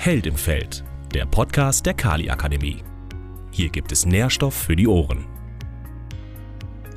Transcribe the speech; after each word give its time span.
Held 0.00 0.28
im 0.28 0.36
Feld, 0.36 0.84
der 1.12 1.26
Podcast 1.26 1.84
der 1.84 1.92
Kali 1.92 2.30
Akademie. 2.30 2.84
Hier 3.50 3.68
gibt 3.68 3.90
es 3.90 4.06
Nährstoff 4.06 4.54
für 4.54 4.76
die 4.76 4.86
Ohren. 4.86 5.26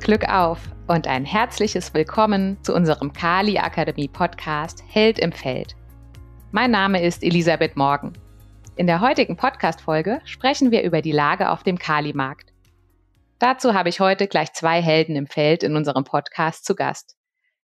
Glück 0.00 0.28
auf 0.28 0.60
und 0.86 1.08
ein 1.08 1.24
herzliches 1.24 1.92
Willkommen 1.94 2.62
zu 2.62 2.72
unserem 2.72 3.12
Kali 3.12 3.58
Akademie 3.58 4.06
Podcast 4.06 4.84
Held 4.86 5.18
im 5.18 5.32
Feld. 5.32 5.74
Mein 6.52 6.70
Name 6.70 7.02
ist 7.02 7.24
Elisabeth 7.24 7.74
Morgen. 7.74 8.12
In 8.76 8.86
der 8.86 9.00
heutigen 9.00 9.36
Podcast-Folge 9.36 10.20
sprechen 10.24 10.70
wir 10.70 10.84
über 10.84 11.02
die 11.02 11.10
Lage 11.10 11.50
auf 11.50 11.64
dem 11.64 11.78
Kali-Markt. 11.78 12.52
Dazu 13.40 13.74
habe 13.74 13.88
ich 13.88 13.98
heute 13.98 14.28
gleich 14.28 14.52
zwei 14.52 14.80
Helden 14.80 15.16
im 15.16 15.26
Feld 15.26 15.64
in 15.64 15.74
unserem 15.74 16.04
Podcast 16.04 16.64
zu 16.64 16.76
Gast. 16.76 17.16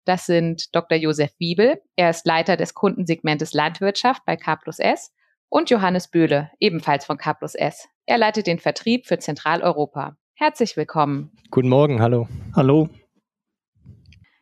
Das 0.05 0.25
sind 0.25 0.73
Dr. 0.73 0.97
Josef 0.97 1.31
Wiebel, 1.39 1.81
er 1.97 2.11
ist 2.11 2.25
Leiter 2.25 2.55
des 2.55 2.73
Kundensegmentes 2.73 3.51
Landwirtschaft 3.51 4.23
bei 4.25 4.37
K 4.37 4.55
plus 4.55 4.79
S 4.79 5.11
und 5.55 5.69
Johannes 5.69 6.09
Böhle, 6.09 6.51
ebenfalls 6.59 7.05
von 7.05 7.17
K 7.17 7.33
plus 7.33 7.55
S. 7.55 7.87
Er 8.05 8.17
leitet 8.17 8.45
den 8.45 8.59
Vertrieb 8.59 9.05
für 9.05 9.19
Zentraleuropa. 9.19 10.17
Herzlich 10.33 10.75
willkommen. 10.75 11.31
Guten 11.49 11.69
Morgen, 11.69 12.01
hallo. 12.01 12.27
Hallo. 12.53 12.89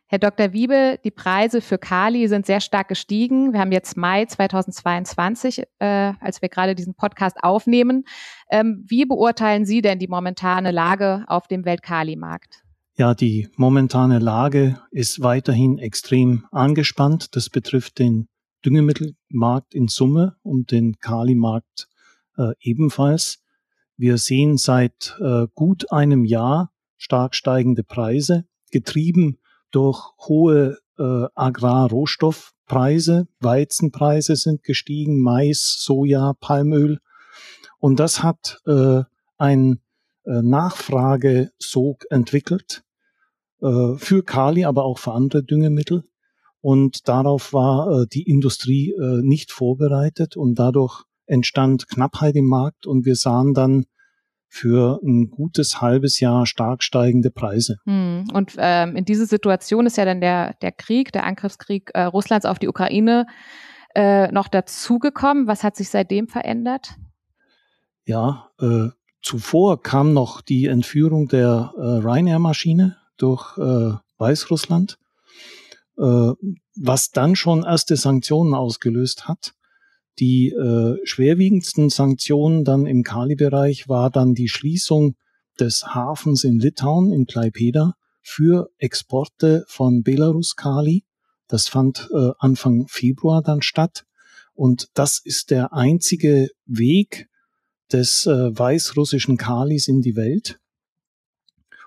Herr 0.06 0.18
Dr. 0.18 0.52
Wiebel, 0.52 0.98
die 1.04 1.12
Preise 1.12 1.60
für 1.60 1.78
Kali 1.78 2.26
sind 2.26 2.46
sehr 2.46 2.60
stark 2.60 2.88
gestiegen. 2.88 3.52
Wir 3.52 3.60
haben 3.60 3.70
jetzt 3.70 3.96
Mai 3.96 4.24
2022, 4.24 5.62
äh, 5.78 6.14
als 6.18 6.42
wir 6.42 6.48
gerade 6.48 6.74
diesen 6.74 6.96
Podcast 6.96 7.36
aufnehmen. 7.40 8.02
Ähm, 8.50 8.84
wie 8.88 9.04
beurteilen 9.04 9.66
Sie 9.66 9.82
denn 9.82 10.00
die 10.00 10.08
momentane 10.08 10.72
Lage 10.72 11.22
auf 11.28 11.46
dem 11.46 11.64
Weltkali-Markt? 11.64 12.64
Ja, 12.96 13.14
die 13.14 13.48
momentane 13.56 14.18
Lage 14.18 14.80
ist 14.90 15.22
weiterhin 15.22 15.78
extrem 15.78 16.46
angespannt. 16.50 17.36
Das 17.36 17.50
betrifft 17.50 18.00
den 18.00 18.26
Düngemittelmarkt 18.64 19.74
in 19.74 19.88
Summe 19.88 20.36
und 20.42 20.70
den 20.70 20.98
Kalimarkt 20.98 21.88
äh, 22.36 22.52
ebenfalls. 22.60 23.42
Wir 23.96 24.18
sehen 24.18 24.56
seit 24.56 25.16
äh, 25.20 25.46
gut 25.54 25.92
einem 25.92 26.24
Jahr 26.24 26.72
stark 26.96 27.34
steigende 27.34 27.84
Preise, 27.84 28.44
getrieben 28.70 29.38
durch 29.70 30.12
hohe 30.26 30.78
äh, 30.98 31.26
Agrarrohstoffpreise. 31.34 33.28
Weizenpreise 33.40 34.36
sind 34.36 34.62
gestiegen, 34.62 35.20
Mais, 35.20 35.76
Soja, 35.80 36.34
Palmöl. 36.40 37.00
Und 37.78 38.00
das 38.00 38.22
hat 38.22 38.60
äh, 38.66 39.02
ein 39.36 39.80
äh, 40.24 40.42
Nachfragesog 40.42 42.04
entwickelt 42.10 42.82
äh, 43.60 43.96
für 43.96 44.22
Kali, 44.24 44.64
aber 44.64 44.84
auch 44.84 44.98
für 44.98 45.12
andere 45.12 45.42
Düngemittel. 45.42 46.04
Und 46.64 47.08
darauf 47.08 47.52
war 47.52 47.90
äh, 47.90 48.06
die 48.10 48.22
Industrie 48.22 48.92
äh, 48.92 49.20
nicht 49.20 49.52
vorbereitet 49.52 50.34
und 50.34 50.58
dadurch 50.58 51.04
entstand 51.26 51.88
Knappheit 51.88 52.36
im 52.36 52.46
Markt 52.46 52.86
und 52.86 53.04
wir 53.04 53.16
sahen 53.16 53.52
dann 53.52 53.84
für 54.48 54.98
ein 55.04 55.28
gutes 55.28 55.82
halbes 55.82 56.20
Jahr 56.20 56.46
stark 56.46 56.82
steigende 56.82 57.30
Preise. 57.30 57.76
Hm. 57.84 58.28
Und 58.32 58.54
ähm, 58.56 58.96
in 58.96 59.04
diese 59.04 59.26
Situation 59.26 59.84
ist 59.84 59.98
ja 59.98 60.06
dann 60.06 60.22
der, 60.22 60.54
der 60.62 60.72
Krieg, 60.72 61.12
der 61.12 61.26
Angriffskrieg 61.26 61.90
äh, 61.92 62.04
Russlands 62.04 62.46
auf 62.46 62.58
die 62.58 62.68
Ukraine 62.68 63.26
äh, 63.94 64.32
noch 64.32 64.48
dazugekommen. 64.48 65.46
Was 65.46 65.64
hat 65.64 65.76
sich 65.76 65.90
seitdem 65.90 66.28
verändert? 66.28 66.94
Ja, 68.06 68.48
äh, 68.58 68.88
zuvor 69.20 69.82
kam 69.82 70.14
noch 70.14 70.40
die 70.40 70.64
Entführung 70.64 71.28
der 71.28 71.74
äh, 71.76 71.80
Ryanair-Maschine 71.80 72.96
durch 73.18 73.58
äh, 73.58 73.98
Weißrussland 74.16 74.96
was 75.96 77.10
dann 77.10 77.36
schon 77.36 77.62
erste 77.62 77.96
Sanktionen 77.96 78.54
ausgelöst 78.54 79.28
hat. 79.28 79.54
Die 80.18 80.50
äh, 80.50 80.96
schwerwiegendsten 81.04 81.90
Sanktionen 81.90 82.64
dann 82.64 82.86
im 82.86 83.02
Kali-Bereich 83.02 83.88
war 83.88 84.10
dann 84.10 84.34
die 84.34 84.48
Schließung 84.48 85.16
des 85.58 85.94
Hafens 85.94 86.44
in 86.44 86.58
Litauen, 86.58 87.12
in 87.12 87.26
Klaipeda, 87.26 87.94
für 88.22 88.70
Exporte 88.78 89.64
von 89.68 90.02
Belarus-Kali. 90.02 91.04
Das 91.48 91.68
fand 91.68 92.08
äh, 92.12 92.30
Anfang 92.38 92.86
Februar 92.88 93.42
dann 93.42 93.60
statt. 93.60 94.04
Und 94.54 94.88
das 94.94 95.18
ist 95.18 95.50
der 95.50 95.72
einzige 95.72 96.48
Weg 96.64 97.28
des 97.92 98.26
äh, 98.26 98.56
weißrussischen 98.56 99.36
Kalis 99.36 99.88
in 99.88 100.00
die 100.00 100.16
Welt. 100.16 100.58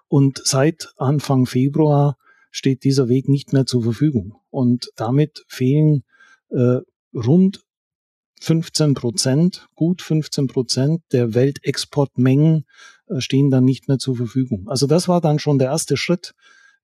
Und 0.10 0.42
seit 0.44 0.94
Anfang 0.98 1.46
Februar 1.46 2.18
steht 2.52 2.84
dieser 2.84 3.10
Weg 3.10 3.28
nicht 3.30 3.54
mehr 3.54 3.66
zur 3.66 3.84
Verfügung. 3.84 4.36
Und 4.50 4.90
damit 4.96 5.44
fehlen 5.48 6.04
äh, 6.50 6.80
rund 7.14 7.62
15 8.42 8.94
Prozent, 8.94 9.68
gut 9.76 10.02
15 10.02 10.48
Prozent 10.48 11.02
der 11.12 11.34
Weltexportmengen 11.34 12.66
äh, 13.08 13.20
stehen 13.20 13.50
dann 13.50 13.66
nicht 13.66 13.88
mehr 13.88 13.98
zur 13.98 14.16
Verfügung. 14.16 14.68
Also 14.68 14.88
das 14.88 15.08
war 15.08 15.22
dann 15.22 15.40
schon 15.40 15.58
der 15.58 15.70
erste 15.70 15.98
Schritt 15.98 16.34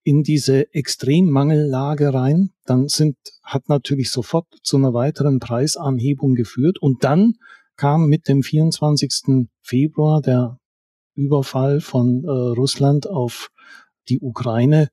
in 0.03 0.23
diese 0.23 0.73
Extremmangellage 0.73 2.13
rein. 2.13 2.49
Dann 2.65 2.87
sind, 2.87 3.17
hat 3.41 3.69
natürlich 3.69 4.11
sofort 4.11 4.47
zu 4.61 4.77
einer 4.77 4.93
weiteren 4.93 5.39
Preisanhebung 5.39 6.35
geführt. 6.35 6.79
Und 6.79 7.03
dann 7.03 7.35
kam 7.77 8.07
mit 8.07 8.27
dem 8.27 8.43
24. 8.43 9.47
Februar 9.61 10.21
der 10.21 10.59
Überfall 11.15 11.79
von 11.79 12.23
äh, 12.25 12.29
Russland 12.29 13.07
auf 13.07 13.49
die 14.09 14.19
Ukraine 14.19 14.89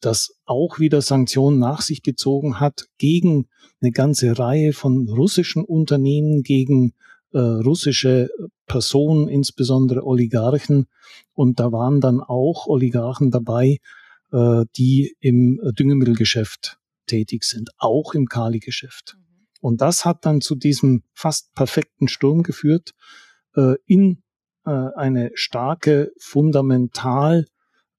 das 0.00 0.34
auch 0.46 0.78
wieder 0.78 1.02
Sanktionen 1.02 1.58
nach 1.58 1.82
sich 1.82 2.02
gezogen 2.02 2.60
hat 2.60 2.86
gegen 2.98 3.48
eine 3.80 3.92
ganze 3.92 4.38
Reihe 4.38 4.72
von 4.72 5.08
russischen 5.08 5.64
Unternehmen, 5.64 6.42
gegen 6.42 6.94
äh, 7.32 7.38
russische 7.38 8.28
Personen, 8.66 9.28
insbesondere 9.28 10.04
Oligarchen. 10.04 10.86
Und 11.34 11.60
da 11.60 11.72
waren 11.72 12.00
dann 12.00 12.20
auch 12.20 12.66
Oligarchen 12.66 13.30
dabei, 13.30 13.78
äh, 14.32 14.64
die 14.76 15.14
im 15.20 15.60
Düngemittelgeschäft 15.78 16.78
tätig 17.06 17.44
sind, 17.44 17.70
auch 17.78 18.14
im 18.14 18.26
Kali-Geschäft. 18.26 19.16
Mhm. 19.16 19.46
Und 19.60 19.80
das 19.80 20.04
hat 20.04 20.24
dann 20.24 20.40
zu 20.40 20.54
diesem 20.54 21.02
fast 21.12 21.54
perfekten 21.54 22.08
Sturm 22.08 22.42
geführt 22.42 22.92
äh, 23.56 23.74
in 23.86 24.22
äh, 24.64 24.70
eine 24.70 25.30
starke, 25.34 26.12
fundamental 26.18 27.46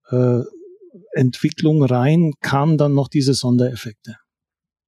äh, 0.10 0.42
Entwicklung 1.14 1.84
rein 1.84 2.34
kamen 2.42 2.78
dann 2.78 2.94
noch 2.94 3.08
diese 3.08 3.34
Sondereffekte. 3.34 4.16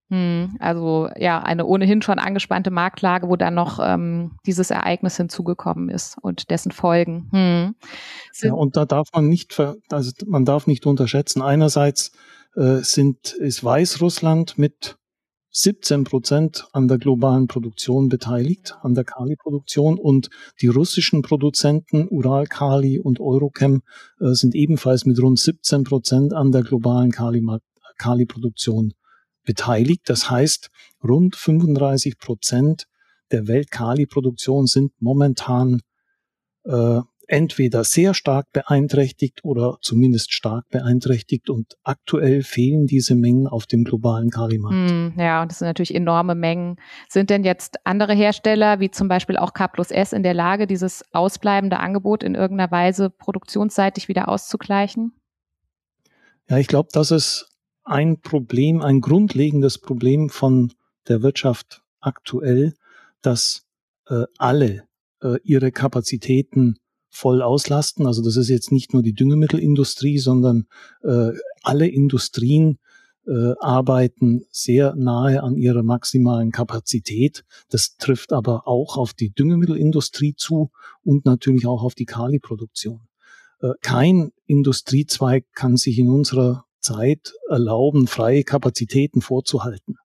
Hm, 0.10 0.58
also 0.60 1.10
ja, 1.18 1.42
eine 1.42 1.66
ohnehin 1.66 2.02
schon 2.02 2.20
angespannte 2.20 2.70
Marktlage, 2.70 3.30
wo 3.30 3.36
dann 3.36 3.56
noch 3.56 3.80
ähm, 3.82 4.38
dieses 4.46 4.70
Ereignis 4.70 5.18
hinzugekommen 5.18 5.90
ist 5.90 6.18
und 6.22 6.52
dessen 6.52 6.72
Folgen. 6.72 7.30
Hm. 7.32 7.76
Ja, 8.42 8.54
und 8.54 8.76
da 8.78 8.86
darf 8.86 9.08
man 9.14 9.28
nicht, 9.28 9.60
also 9.90 10.12
man 10.28 10.46
darf 10.46 10.68
nicht 10.68 10.86
unterschätzen. 10.86 11.42
Einerseits 11.42 12.12
äh, 12.56 12.78
sind 12.82 13.34
ist 13.34 13.64
Weißrussland 13.64 14.58
mit 14.58 14.98
17 15.56 16.04
Prozent 16.04 16.68
an 16.74 16.88
der 16.88 16.98
globalen 16.98 17.46
Produktion 17.48 18.10
beteiligt, 18.10 18.76
an 18.82 18.96
der 18.96 19.04
Kali-Produktion. 19.04 20.00
Und 20.00 20.30
die 20.62 20.68
russischen 20.68 21.22
Produzenten 21.22 22.08
Ural-Kali 22.10 23.00
und 23.00 23.20
Eurochem 23.20 23.84
äh, 24.20 24.34
sind 24.34 24.56
ebenfalls 24.56 25.06
mit 25.06 25.22
rund 25.22 25.38
17 25.38 25.84
Prozent 25.84 26.34
an 26.34 26.52
der 26.52 26.64
globalen 26.64 27.12
Kali-Produktion 27.12 28.94
beteiligt. 29.46 30.02
Das 30.06 30.32
heißt, 30.32 30.72
rund 31.04 31.36
35 31.36 32.18
Prozent 32.18 32.88
der 33.32 33.48
Welt-Kali-Produktion 33.48 34.66
sind 34.66 34.92
momentan 35.00 35.82
äh, 36.66 37.00
entweder 37.28 37.84
sehr 37.84 38.14
stark 38.14 38.52
beeinträchtigt 38.52 39.44
oder 39.44 39.78
zumindest 39.82 40.34
stark 40.34 40.70
beeinträchtigt 40.70 41.50
und 41.50 41.78
aktuell 41.84 42.44
fehlen 42.44 42.86
diese 42.86 43.16
Mengen 43.16 43.48
auf 43.48 43.66
dem 43.66 43.84
globalen 43.84 44.30
Kalimarkt. 44.30 44.92
Hm, 44.92 45.14
ja, 45.18 45.42
und 45.42 45.52
das 45.52 45.60
sind 45.60 45.68
natürlich 45.68 45.96
enorme 45.96 46.36
Mengen. 46.36 46.78
Sind 47.08 47.30
denn 47.30 47.44
jetzt 47.44 47.78
andere 47.86 48.14
Hersteller, 48.14 48.80
wie 48.80 48.92
zum 48.92 49.08
Beispiel 49.08 49.38
auch 49.38 49.54
K 49.54 49.68
plus 49.68 49.92
S, 49.92 50.14
in 50.14 50.24
der 50.24 50.34
Lage, 50.34 50.68
dieses 50.68 51.04
ausbleibende 51.14 51.80
Angebot 51.80 52.24
in 52.24 52.36
irgendeiner 52.36 52.72
Weise 52.72 53.10
produktionsseitig 53.10 54.08
wieder 54.08 54.30
auszugleichen? 54.30 55.14
Ja, 56.50 56.58
ich 56.58 56.68
glaube, 56.68 56.90
das 56.92 57.12
ist 57.12 57.50
ein 57.84 58.20
Problem, 58.22 58.82
ein 58.82 59.02
grundlegendes 59.02 59.78
Problem 59.78 60.30
von 60.30 60.74
der 61.08 61.22
Wirtschaft 61.22 61.84
aktuell, 62.00 62.74
dass 63.22 63.66
äh, 64.08 64.24
alle 64.38 64.84
äh, 65.22 65.38
ihre 65.44 65.72
Kapazitäten 65.72 66.78
voll 67.14 67.42
auslasten. 67.42 68.08
Also 68.08 68.24
das 68.24 68.36
ist 68.38 68.50
jetzt 68.50 68.72
nicht 68.72 68.94
nur 68.94 69.04
die 69.04 69.14
Düngemittelindustrie, 69.14 70.18
sondern 70.18 70.66
äh, 71.04 71.32
alle 71.62 71.88
Industrien 71.88 72.80
äh, 73.28 73.54
arbeiten 73.60 74.46
sehr 74.50 74.96
nahe 74.96 75.44
an 75.44 75.56
ihrer 75.56 75.84
maximalen 75.84 76.52
Kapazität. 76.52 77.46
Das 77.70 77.98
trifft 77.98 78.34
aber 78.34 78.68
auch 78.68 78.98
auf 78.98 79.14
die 79.14 79.30
Düngemittelindustrie 79.30 80.34
zu 80.36 80.72
und 81.04 81.26
natürlich 81.26 81.68
auch 81.68 81.84
auf 81.84 81.94
die 81.96 82.06
Kali-Produktion. 82.06 83.02
Äh, 83.62 83.74
kein 83.82 84.32
Industriezweig 84.48 85.46
kann 85.54 85.78
sich 85.78 86.00
in 86.00 86.10
unserer 86.10 86.66
Zeit 86.80 87.34
erlauben, 87.48 88.08
freie 88.08 88.44
Kapazitäten 88.44 89.22
vorzuhalten. 89.22 89.98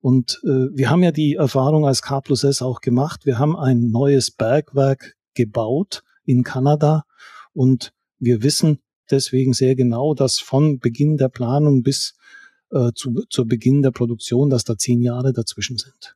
Und 0.00 0.40
äh, 0.44 0.68
wir 0.72 0.90
haben 0.90 1.02
ja 1.02 1.12
die 1.12 1.34
Erfahrung 1.34 1.86
als 1.86 2.02
K 2.02 2.22
plus 2.22 2.42
S 2.42 2.62
auch 2.62 2.80
gemacht. 2.80 3.26
Wir 3.26 3.38
haben 3.38 3.54
ein 3.54 3.90
neues 3.90 4.30
Bergwerk 4.30 5.16
gebaut 5.34 6.02
in 6.28 6.44
Kanada 6.44 7.04
und 7.52 7.92
wir 8.18 8.42
wissen 8.42 8.80
deswegen 9.10 9.54
sehr 9.54 9.74
genau, 9.74 10.14
dass 10.14 10.38
von 10.38 10.78
Beginn 10.78 11.16
der 11.16 11.28
Planung 11.28 11.82
bis 11.82 12.14
äh, 12.70 12.92
zu, 12.94 13.24
zu 13.30 13.46
Beginn 13.46 13.82
der 13.82 13.92
Produktion, 13.92 14.50
dass 14.50 14.64
da 14.64 14.76
zehn 14.76 15.00
Jahre 15.00 15.32
dazwischen 15.32 15.78
sind. 15.78 16.14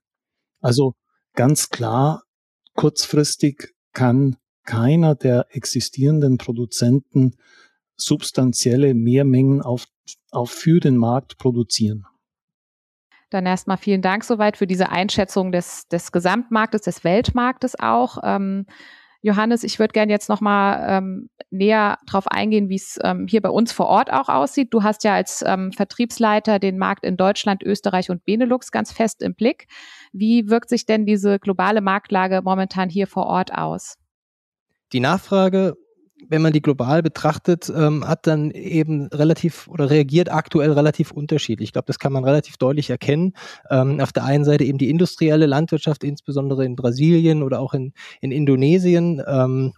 Also 0.61 0.95
ganz 1.35 1.71
klar, 1.71 2.25
kurzfristig 2.75 3.75
kann 3.93 4.37
keiner 4.65 5.15
der 5.15 5.47
existierenden 5.51 6.39
Produzenten 6.39 7.37
substanzielle 7.97 8.95
Mehrmengen 8.95 9.63
auf, 9.63 9.87
auf 10.31 10.51
für 10.51 10.81
den 10.81 10.97
Markt 10.97 11.39
produzieren. 11.39 12.07
Dann 13.31 13.47
erstmal 13.47 13.79
vielen 13.79 14.03
Dank 14.03 14.25
soweit 14.25 14.59
für 14.59 14.67
diese 14.67 14.91
Einschätzung 14.91 15.53
des, 15.53 15.89
des 15.89 16.13
Gesamtmarktes, 16.13 16.83
des 16.83 17.03
Weltmarktes 17.03 17.81
auch. 17.81 18.19
Ähm, 18.23 18.67
Johannes, 19.23 19.63
ich 19.63 19.79
würde 19.79 19.93
gerne 19.93 20.11
jetzt 20.11 20.29
nochmal 20.29 20.85
ähm, 20.89 21.31
näher 21.51 21.99
darauf 22.07 22.27
eingehen, 22.27 22.69
wie 22.69 22.75
es 22.75 22.99
ähm, 23.05 23.27
hier 23.29 23.41
bei 23.41 23.51
uns 23.51 23.73
vor 23.73 23.87
Ort 23.87 24.13
auch 24.13 24.29
aussieht. 24.29 24.75
Du 24.75 24.83
hast 24.83 25.05
ja 25.05 25.15
als 25.15 25.45
ähm, 25.47 25.71
Vertriebsleiter 25.71 26.59
den 26.59 26.77
Markt 26.77 27.05
in 27.05 27.17
Deutschland, 27.17 27.63
Österreich 27.63 28.11
und 28.11 28.25
Benelux 28.25 28.73
ganz 28.73 28.91
fest 28.93 29.23
im 29.23 29.35
Blick. 29.35 29.69
Wie 30.13 30.49
wirkt 30.49 30.69
sich 30.69 30.87
denn 30.87 31.07
diese 31.07 31.39
globale 31.39 31.81
Marktlage 31.81 32.43
momentan 32.43 32.89
hier 32.89 33.07
vor 33.07 33.27
Ort 33.27 33.55
aus? 33.55 33.97
Die 34.93 35.01
Nachfrage 35.01 35.75
wenn 36.29 36.43
man 36.43 36.53
die 36.53 36.63
global 36.63 37.03
betrachtet, 37.03 37.73
ähm, 37.75 38.07
hat 38.07 38.27
dann 38.27 38.51
eben 38.51 39.07
relativ 39.09 39.69
oder 39.69 39.91
reagiert 39.91 40.31
aktuell 40.33 40.73
relativ 40.73 41.11
unterschiedlich. 41.11 41.69
Ich 41.69 41.73
glaube, 41.73 41.87
das 41.87 41.99
kann 41.99 42.13
man 42.13 42.25
relativ 42.25 42.57
deutlich 42.57 42.91
erkennen. 42.91 43.35
Ähm, 43.71 44.01
auf 44.01 44.13
der 44.13 44.25
einen 44.25 44.45
Seite 44.45 44.65
eben 44.65 44.79
die 44.79 44.91
industrielle 44.91 45.47
Landwirtschaft, 45.47 46.05
insbesondere 46.05 46.65
in 46.65 46.77
Brasilien 46.77 47.43
oder 47.43 47.61
auch 47.61 47.75
in, 47.75 47.93
in 48.21 48.33
Indonesien, 48.33 49.23
ähm, 49.27 49.73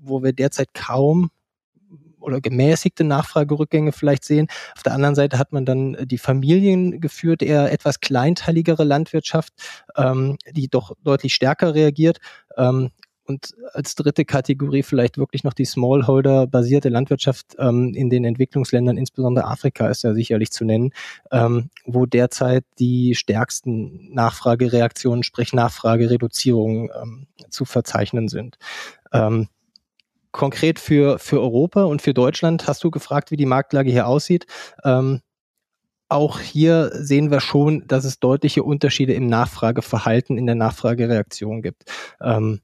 wo 0.00 0.22
wir 0.22 0.32
derzeit 0.32 0.74
kaum 0.74 1.30
oder 2.22 2.40
gemäßigte 2.40 3.04
Nachfragerückgänge 3.04 3.92
vielleicht 3.92 4.24
sehen. 4.24 4.46
Auf 4.76 4.82
der 4.82 4.94
anderen 4.94 5.14
Seite 5.14 5.38
hat 5.38 5.52
man 5.52 5.64
dann 5.64 5.96
die 6.04 6.18
familiengeführte, 6.18 7.44
eher 7.44 7.72
etwas 7.72 8.00
kleinteiligere 8.00 8.84
Landwirtschaft, 8.84 9.52
ähm, 9.96 10.36
die 10.50 10.68
doch 10.68 10.92
deutlich 11.02 11.34
stärker 11.34 11.74
reagiert. 11.74 12.18
Ähm, 12.56 12.90
und 13.32 13.54
als 13.72 13.94
dritte 13.94 14.24
Kategorie 14.24 14.82
vielleicht 14.82 15.16
wirklich 15.16 15.42
noch 15.44 15.54
die 15.54 15.64
Smallholder-basierte 15.64 16.90
Landwirtschaft 16.90 17.56
ähm, 17.58 17.94
in 17.94 18.10
den 18.10 18.24
Entwicklungsländern, 18.24 18.98
insbesondere 18.98 19.46
Afrika 19.46 19.88
ist 19.88 20.02
ja 20.02 20.12
sicherlich 20.12 20.50
zu 20.50 20.64
nennen, 20.64 20.92
ähm, 21.30 21.70
wo 21.86 22.04
derzeit 22.04 22.64
die 22.78 23.14
stärksten 23.14 24.12
Nachfragereaktionen, 24.12 25.22
sprich 25.22 25.52
Nachfragereduzierungen 25.52 26.90
ähm, 27.02 27.26
zu 27.48 27.64
verzeichnen 27.64 28.28
sind. 28.28 28.58
Ähm, 29.12 29.48
konkret 30.30 30.78
für, 30.78 31.18
für 31.18 31.40
Europa 31.40 31.84
und 31.84 32.02
für 32.02 32.14
Deutschland 32.14 32.66
hast 32.66 32.84
du 32.84 32.90
gefragt, 32.90 33.30
wie 33.30 33.36
die 33.36 33.46
Marktlage 33.46 33.90
hier 33.90 34.06
aussieht. 34.06 34.46
Ähm, 34.84 35.20
auch 36.08 36.40
hier 36.40 36.90
sehen 36.92 37.30
wir 37.30 37.40
schon, 37.40 37.86
dass 37.86 38.04
es 38.04 38.20
deutliche 38.20 38.62
Unterschiede 38.62 39.14
im 39.14 39.28
Nachfrageverhalten, 39.28 40.36
in 40.36 40.44
der 40.44 40.54
Nachfragereaktion 40.54 41.62
gibt. 41.62 41.84
Ähm, 42.20 42.60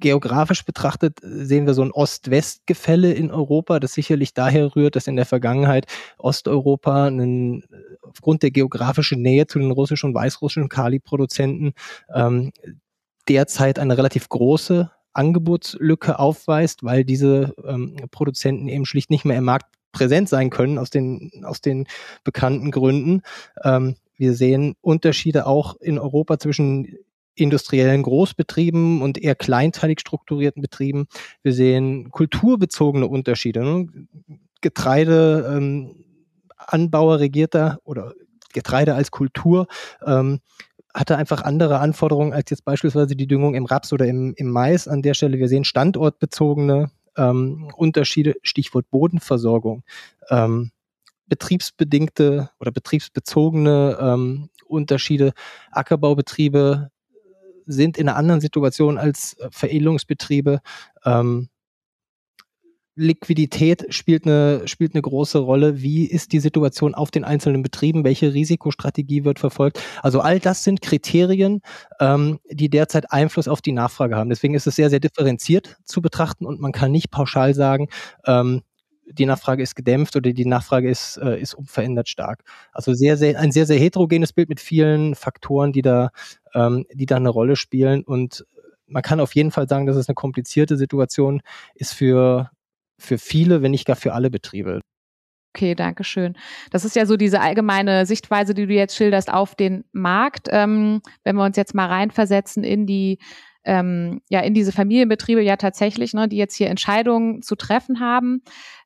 geografisch 0.00 0.64
betrachtet 0.64 1.18
sehen 1.22 1.66
wir 1.66 1.74
so 1.74 1.82
ein 1.82 1.92
Ost-West-Gefälle 1.92 3.12
in 3.12 3.30
Europa, 3.30 3.78
das 3.78 3.92
sicherlich 3.92 4.34
daher 4.34 4.74
rührt, 4.74 4.96
dass 4.96 5.06
in 5.06 5.16
der 5.16 5.26
Vergangenheit 5.26 5.86
Osteuropa 6.18 7.06
einen, 7.06 7.64
aufgrund 8.02 8.42
der 8.42 8.50
geografischen 8.50 9.22
Nähe 9.22 9.46
zu 9.46 9.58
den 9.58 9.70
russischen 9.70 10.10
und 10.10 10.14
weißrussischen 10.14 10.68
Kali-Produzenten 10.68 11.74
ähm, 12.14 12.50
derzeit 13.28 13.78
eine 13.78 13.96
relativ 13.96 14.28
große 14.28 14.90
Angebotslücke 15.12 16.18
aufweist, 16.18 16.82
weil 16.82 17.04
diese 17.04 17.54
ähm, 17.64 17.96
Produzenten 18.10 18.68
eben 18.68 18.86
schlicht 18.86 19.10
nicht 19.10 19.24
mehr 19.24 19.38
im 19.38 19.44
Markt 19.44 19.66
präsent 19.92 20.28
sein 20.28 20.50
können 20.50 20.78
aus 20.78 20.90
den, 20.90 21.30
aus 21.44 21.60
den 21.60 21.86
bekannten 22.24 22.70
Gründen. 22.70 23.22
Ähm, 23.62 23.96
wir 24.16 24.34
sehen 24.34 24.76
Unterschiede 24.80 25.46
auch 25.46 25.76
in 25.80 25.98
Europa 25.98 26.38
zwischen 26.38 26.96
industriellen 27.40 28.02
Großbetrieben 28.02 29.02
und 29.02 29.18
eher 29.18 29.34
kleinteilig 29.34 30.00
strukturierten 30.00 30.62
Betrieben. 30.62 31.06
Wir 31.42 31.52
sehen 31.52 32.10
kulturbezogene 32.10 33.06
Unterschiede. 33.06 33.60
Ne? 33.62 33.88
Getreide, 34.60 35.50
ähm, 35.56 36.04
regierter 36.72 37.78
oder 37.84 38.14
Getreide 38.52 38.94
als 38.94 39.10
Kultur 39.10 39.66
ähm, 40.04 40.40
hatte 40.92 41.16
einfach 41.16 41.42
andere 41.42 41.78
Anforderungen 41.78 42.32
als 42.32 42.50
jetzt 42.50 42.64
beispielsweise 42.64 43.14
die 43.14 43.28
Düngung 43.28 43.54
im 43.54 43.64
Raps 43.64 43.92
oder 43.92 44.06
im, 44.06 44.34
im 44.36 44.50
Mais. 44.50 44.88
An 44.88 45.02
der 45.02 45.14
Stelle, 45.14 45.38
wir 45.38 45.48
sehen 45.48 45.64
standortbezogene 45.64 46.90
ähm, 47.16 47.70
Unterschiede, 47.76 48.34
Stichwort 48.42 48.90
Bodenversorgung, 48.90 49.84
ähm, 50.30 50.72
betriebsbedingte 51.26 52.50
oder 52.58 52.72
betriebsbezogene 52.72 53.98
ähm, 54.00 54.50
Unterschiede, 54.66 55.32
Ackerbaubetriebe 55.70 56.90
sind 57.72 57.98
in 57.98 58.08
einer 58.08 58.16
anderen 58.16 58.40
Situation 58.40 58.98
als 58.98 59.34
äh, 59.34 59.48
Veredelungsbetriebe. 59.50 60.60
Ähm, 61.04 61.48
Liquidität 62.96 63.86
spielt 63.94 64.26
eine, 64.26 64.68
spielt 64.68 64.94
eine 64.94 65.02
große 65.02 65.38
Rolle. 65.38 65.80
Wie 65.80 66.04
ist 66.04 66.32
die 66.32 66.40
Situation 66.40 66.94
auf 66.94 67.10
den 67.10 67.24
einzelnen 67.24 67.62
Betrieben? 67.62 68.04
Welche 68.04 68.34
Risikostrategie 68.34 69.24
wird 69.24 69.38
verfolgt? 69.38 69.80
Also 70.02 70.20
all 70.20 70.38
das 70.38 70.64
sind 70.64 70.82
Kriterien, 70.82 71.62
ähm, 71.98 72.40
die 72.50 72.68
derzeit 72.68 73.10
Einfluss 73.10 73.48
auf 73.48 73.62
die 73.62 73.72
Nachfrage 73.72 74.16
haben. 74.16 74.28
Deswegen 74.28 74.54
ist 74.54 74.66
es 74.66 74.76
sehr, 74.76 74.90
sehr 74.90 75.00
differenziert 75.00 75.78
zu 75.84 76.02
betrachten 76.02 76.44
und 76.44 76.60
man 76.60 76.72
kann 76.72 76.92
nicht 76.92 77.10
pauschal 77.10 77.54
sagen, 77.54 77.88
ähm, 78.26 78.62
die 79.12 79.26
Nachfrage 79.26 79.62
ist 79.62 79.74
gedämpft 79.74 80.14
oder 80.16 80.32
die 80.32 80.46
Nachfrage 80.46 80.88
ist, 80.88 81.16
äh, 81.16 81.40
ist 81.40 81.54
unverändert 81.54 82.08
stark. 82.08 82.44
Also 82.72 82.94
sehr, 82.94 83.16
sehr, 83.16 83.38
ein 83.38 83.50
sehr, 83.50 83.66
sehr 83.66 83.78
heterogenes 83.78 84.32
Bild 84.32 84.48
mit 84.48 84.60
vielen 84.60 85.14
Faktoren, 85.14 85.72
die 85.72 85.82
da, 85.82 86.10
ähm, 86.54 86.86
die 86.92 87.06
da 87.06 87.16
eine 87.16 87.28
Rolle 87.28 87.56
spielen. 87.56 88.02
Und 88.02 88.44
man 88.86 89.02
kann 89.02 89.20
auf 89.20 89.34
jeden 89.34 89.50
Fall 89.50 89.68
sagen, 89.68 89.86
dass 89.86 89.96
es 89.96 90.08
eine 90.08 90.14
komplizierte 90.14 90.76
Situation 90.76 91.42
ist 91.74 91.94
für, 91.94 92.50
für 92.98 93.18
viele, 93.18 93.62
wenn 93.62 93.70
nicht 93.70 93.86
gar 93.86 93.96
für 93.96 94.12
alle 94.12 94.30
Betriebe. 94.30 94.80
Okay, 95.54 95.74
danke 95.74 96.04
schön. 96.04 96.36
Das 96.70 96.84
ist 96.84 96.94
ja 96.94 97.06
so 97.06 97.16
diese 97.16 97.40
allgemeine 97.40 98.06
Sichtweise, 98.06 98.54
die 98.54 98.66
du 98.66 98.72
jetzt 98.72 98.94
schilderst 98.94 99.32
auf 99.32 99.56
den 99.56 99.84
Markt. 99.92 100.48
Ähm, 100.50 101.02
wenn 101.24 101.34
wir 101.34 101.44
uns 101.44 101.56
jetzt 101.56 101.74
mal 101.74 101.86
reinversetzen 101.86 102.62
in 102.62 102.86
die 102.86 103.18
ähm, 103.70 104.20
ja 104.28 104.40
in 104.40 104.52
diese 104.52 104.72
Familienbetriebe 104.72 105.40
ja 105.40 105.56
tatsächlich, 105.56 106.12
ne, 106.12 106.28
die 106.28 106.36
jetzt 106.36 106.56
hier 106.56 106.68
Entscheidungen 106.68 107.40
zu 107.40 107.54
treffen 107.54 108.00
haben 108.00 108.42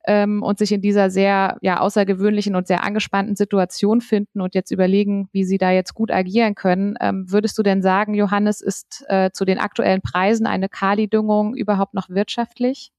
ähm, 0.07 0.43
und 0.43 0.59
sich 0.59 0.73
in 0.73 0.83
dieser 0.83 1.09
sehr 1.09 1.57
ja 1.63 1.81
außergewöhnlichen 1.81 2.55
und 2.55 2.67
sehr 2.67 2.85
angespannten 2.85 3.35
Situation 3.35 4.03
finden 4.03 4.43
und 4.43 4.55
jetzt 4.55 4.71
überlegen, 4.71 5.31
wie 5.33 5.45
sie 5.45 5.57
da 5.57 5.71
jetzt 5.71 5.95
gut 5.95 6.11
agieren 6.11 6.55
können. 6.55 6.97
Ähm, 7.01 7.25
würdest 7.33 7.57
du 7.57 7.63
denn 7.63 7.81
sagen, 7.81 8.13
Johannes, 8.13 8.61
ist 8.61 9.07
äh, 9.09 9.31
zu 9.33 9.47
den 9.47 9.59
aktuellen 9.59 10.03
Preisen 10.03 10.47
eine 10.47 10.69
Kali-Düngung 10.69 11.55
überhaupt 11.55 11.95
noch 11.95 12.11
wirtschaftlich? 12.11 12.93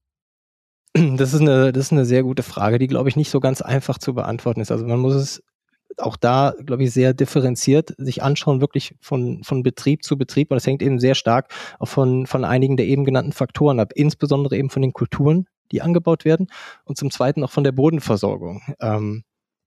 Das 1.16 1.34
ist 1.34 1.40
eine, 1.40 1.72
das 1.72 1.84
ist 1.84 1.92
eine 1.92 2.04
sehr 2.04 2.24
gute 2.24 2.42
Frage, 2.42 2.80
die, 2.80 2.88
glaube 2.88 3.08
ich, 3.10 3.16
nicht 3.16 3.30
so 3.30 3.38
ganz 3.38 3.62
einfach 3.62 3.98
zu 3.98 4.14
beantworten 4.14 4.60
ist. 4.60 4.72
Also 4.72 4.86
man 4.86 4.98
muss 4.98 5.14
es 5.14 5.42
auch 5.98 6.16
da, 6.16 6.54
glaube 6.64 6.84
ich, 6.84 6.92
sehr 6.92 7.14
differenziert 7.14 7.94
sich 7.98 8.22
anschauen, 8.22 8.60
wirklich 8.60 8.94
von, 9.00 9.42
von 9.42 9.62
Betrieb 9.62 10.04
zu 10.04 10.18
Betrieb. 10.18 10.50
Und 10.50 10.56
das 10.56 10.66
hängt 10.66 10.82
eben 10.82 11.00
sehr 11.00 11.14
stark 11.14 11.52
auch 11.78 11.88
von, 11.88 12.26
von 12.26 12.44
einigen 12.44 12.76
der 12.76 12.86
eben 12.86 13.04
genannten 13.04 13.32
Faktoren 13.32 13.80
ab, 13.80 13.92
insbesondere 13.94 14.56
eben 14.56 14.70
von 14.70 14.82
den 14.82 14.92
Kulturen, 14.92 15.46
die 15.72 15.82
angebaut 15.82 16.24
werden 16.24 16.48
und 16.84 16.96
zum 16.96 17.10
Zweiten 17.10 17.42
auch 17.42 17.50
von 17.50 17.64
der 17.64 17.72
Bodenversorgung. 17.72 18.62
Ähm, 18.80 19.24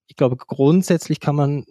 ich 0.07 0.15
glaube, 0.15 0.37
grundsätzlich 0.37 1.19
kann 1.19 1.35
man 1.35 1.65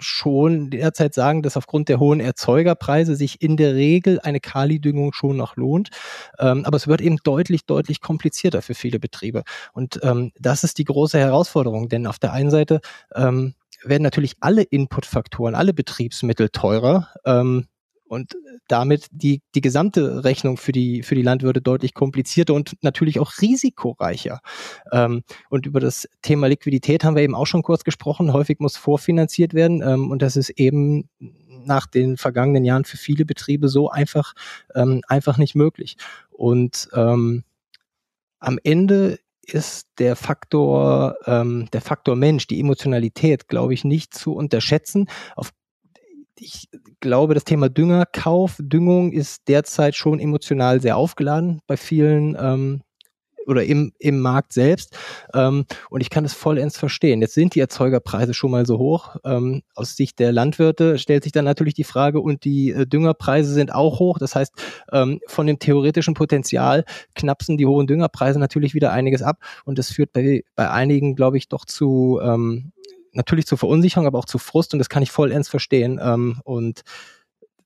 schon 0.00 0.70
derzeit 0.70 1.14
sagen, 1.14 1.42
dass 1.42 1.56
aufgrund 1.56 1.88
der 1.88 1.98
hohen 1.98 2.20
Erzeugerpreise 2.20 3.16
sich 3.16 3.42
in 3.42 3.56
der 3.56 3.74
Regel 3.74 4.20
eine 4.20 4.40
Kalidüngung 4.40 5.12
schon 5.12 5.36
noch 5.36 5.56
lohnt. 5.56 5.90
Ähm, 6.38 6.64
aber 6.64 6.76
es 6.76 6.86
wird 6.86 7.00
eben 7.00 7.16
deutlich, 7.24 7.66
deutlich 7.66 8.00
komplizierter 8.00 8.62
für 8.62 8.74
viele 8.74 8.98
Betriebe. 9.00 9.42
Und 9.72 10.00
ähm, 10.02 10.32
das 10.38 10.64
ist 10.64 10.78
die 10.78 10.84
große 10.84 11.18
Herausforderung, 11.18 11.88
denn 11.88 12.06
auf 12.06 12.18
der 12.18 12.32
einen 12.32 12.50
Seite 12.50 12.80
ähm, 13.14 13.54
werden 13.84 14.02
natürlich 14.02 14.34
alle 14.40 14.62
Inputfaktoren, 14.62 15.54
alle 15.54 15.74
Betriebsmittel 15.74 16.48
teurer. 16.50 17.08
Ähm, 17.24 17.66
und 18.08 18.36
damit 18.68 19.06
die, 19.10 19.42
die 19.54 19.60
gesamte 19.60 20.24
Rechnung 20.24 20.56
für 20.56 20.72
die, 20.72 21.02
für 21.02 21.14
die 21.14 21.22
Landwirte 21.22 21.60
deutlich 21.60 21.94
komplizierter 21.94 22.54
und 22.54 22.76
natürlich 22.82 23.20
auch 23.20 23.32
risikoreicher. 23.40 24.40
Ähm, 24.90 25.22
und 25.50 25.66
über 25.66 25.78
das 25.78 26.08
Thema 26.22 26.48
Liquidität 26.48 27.04
haben 27.04 27.16
wir 27.16 27.22
eben 27.22 27.34
auch 27.34 27.46
schon 27.46 27.62
kurz 27.62 27.84
gesprochen. 27.84 28.32
Häufig 28.32 28.60
muss 28.60 28.76
vorfinanziert 28.76 29.54
werden 29.54 29.82
ähm, 29.82 30.10
und 30.10 30.22
das 30.22 30.36
ist 30.36 30.50
eben 30.50 31.08
nach 31.64 31.86
den 31.86 32.16
vergangenen 32.16 32.64
Jahren 32.64 32.84
für 32.84 32.96
viele 32.96 33.26
Betriebe 33.26 33.68
so 33.68 33.90
einfach, 33.90 34.32
ähm, 34.74 35.02
einfach 35.06 35.36
nicht 35.36 35.54
möglich. 35.54 35.96
Und 36.30 36.88
ähm, 36.94 37.44
am 38.38 38.58
Ende 38.62 39.18
ist 39.48 39.88
der 39.98 40.16
Faktor, 40.16 41.16
ähm, 41.26 41.68
der 41.72 41.80
Faktor 41.80 42.16
Mensch, 42.16 42.46
die 42.46 42.60
Emotionalität, 42.60 43.48
glaube 43.48 43.74
ich, 43.74 43.84
nicht 43.84 44.14
zu 44.14 44.34
unterschätzen. 44.34 45.08
Auf, 45.36 45.50
ich 46.38 46.68
glaube, 47.00 47.34
das 47.34 47.44
Thema 47.44 47.68
Düngerkauf, 47.68 48.56
Düngung 48.58 49.12
ist 49.12 49.48
derzeit 49.48 49.96
schon 49.96 50.20
emotional 50.20 50.80
sehr 50.80 50.96
aufgeladen 50.96 51.60
bei 51.66 51.76
vielen 51.76 52.36
ähm, 52.38 52.82
oder 53.48 53.64
im, 53.64 53.92
im 53.98 54.20
Markt 54.20 54.52
selbst. 54.52 54.96
Ähm, 55.34 55.64
und 55.90 56.00
ich 56.00 56.10
kann 56.10 56.24
es 56.24 56.34
vollends 56.34 56.76
verstehen. 56.76 57.20
Jetzt 57.20 57.34
sind 57.34 57.54
die 57.54 57.60
Erzeugerpreise 57.60 58.34
schon 58.34 58.50
mal 58.50 58.66
so 58.66 58.78
hoch. 58.78 59.16
Ähm, 59.24 59.62
aus 59.74 59.96
Sicht 59.96 60.18
der 60.18 60.32
Landwirte 60.32 60.98
stellt 60.98 61.24
sich 61.24 61.32
dann 61.32 61.44
natürlich 61.44 61.74
die 61.74 61.84
Frage, 61.84 62.20
und 62.20 62.44
die 62.44 62.70
äh, 62.70 62.86
Düngerpreise 62.86 63.52
sind 63.52 63.72
auch 63.74 63.98
hoch. 63.98 64.18
Das 64.18 64.34
heißt, 64.34 64.52
ähm, 64.92 65.20
von 65.26 65.46
dem 65.46 65.58
theoretischen 65.58 66.14
Potenzial 66.14 66.84
knapsen 67.14 67.56
die 67.56 67.66
hohen 67.66 67.86
Düngerpreise 67.86 68.38
natürlich 68.38 68.74
wieder 68.74 68.92
einiges 68.92 69.22
ab. 69.22 69.38
Und 69.64 69.78
das 69.78 69.90
führt 69.90 70.12
bei, 70.12 70.44
bei 70.54 70.70
einigen, 70.70 71.16
glaube 71.16 71.38
ich, 71.38 71.48
doch 71.48 71.64
zu 71.64 72.20
ähm, 72.22 72.72
natürlich 73.12 73.46
zu 73.46 73.56
Verunsicherung, 73.56 74.06
aber 74.06 74.18
auch 74.18 74.26
zu 74.26 74.38
Frust. 74.38 74.72
Und 74.72 74.78
das 74.78 74.88
kann 74.88 75.02
ich 75.02 75.10
vollends 75.10 75.48
verstehen. 75.48 75.98
Ähm, 76.02 76.40
und 76.44 76.82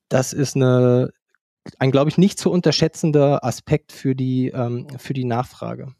das 0.09 0.33
ist 0.33 0.57
eine 0.57 1.11
ein, 1.79 1.91
glaube 1.91 2.11
ich, 2.11 2.19
nicht 2.19 2.39
zu 2.39 2.51
unterschätzender 2.51 3.45
Aspekt 3.45 3.93
für 3.93 4.15
die, 4.15 4.49
ähm, 4.49 4.87
für 4.99 5.15
die 5.15 5.25
Nachfrage. 5.25 5.95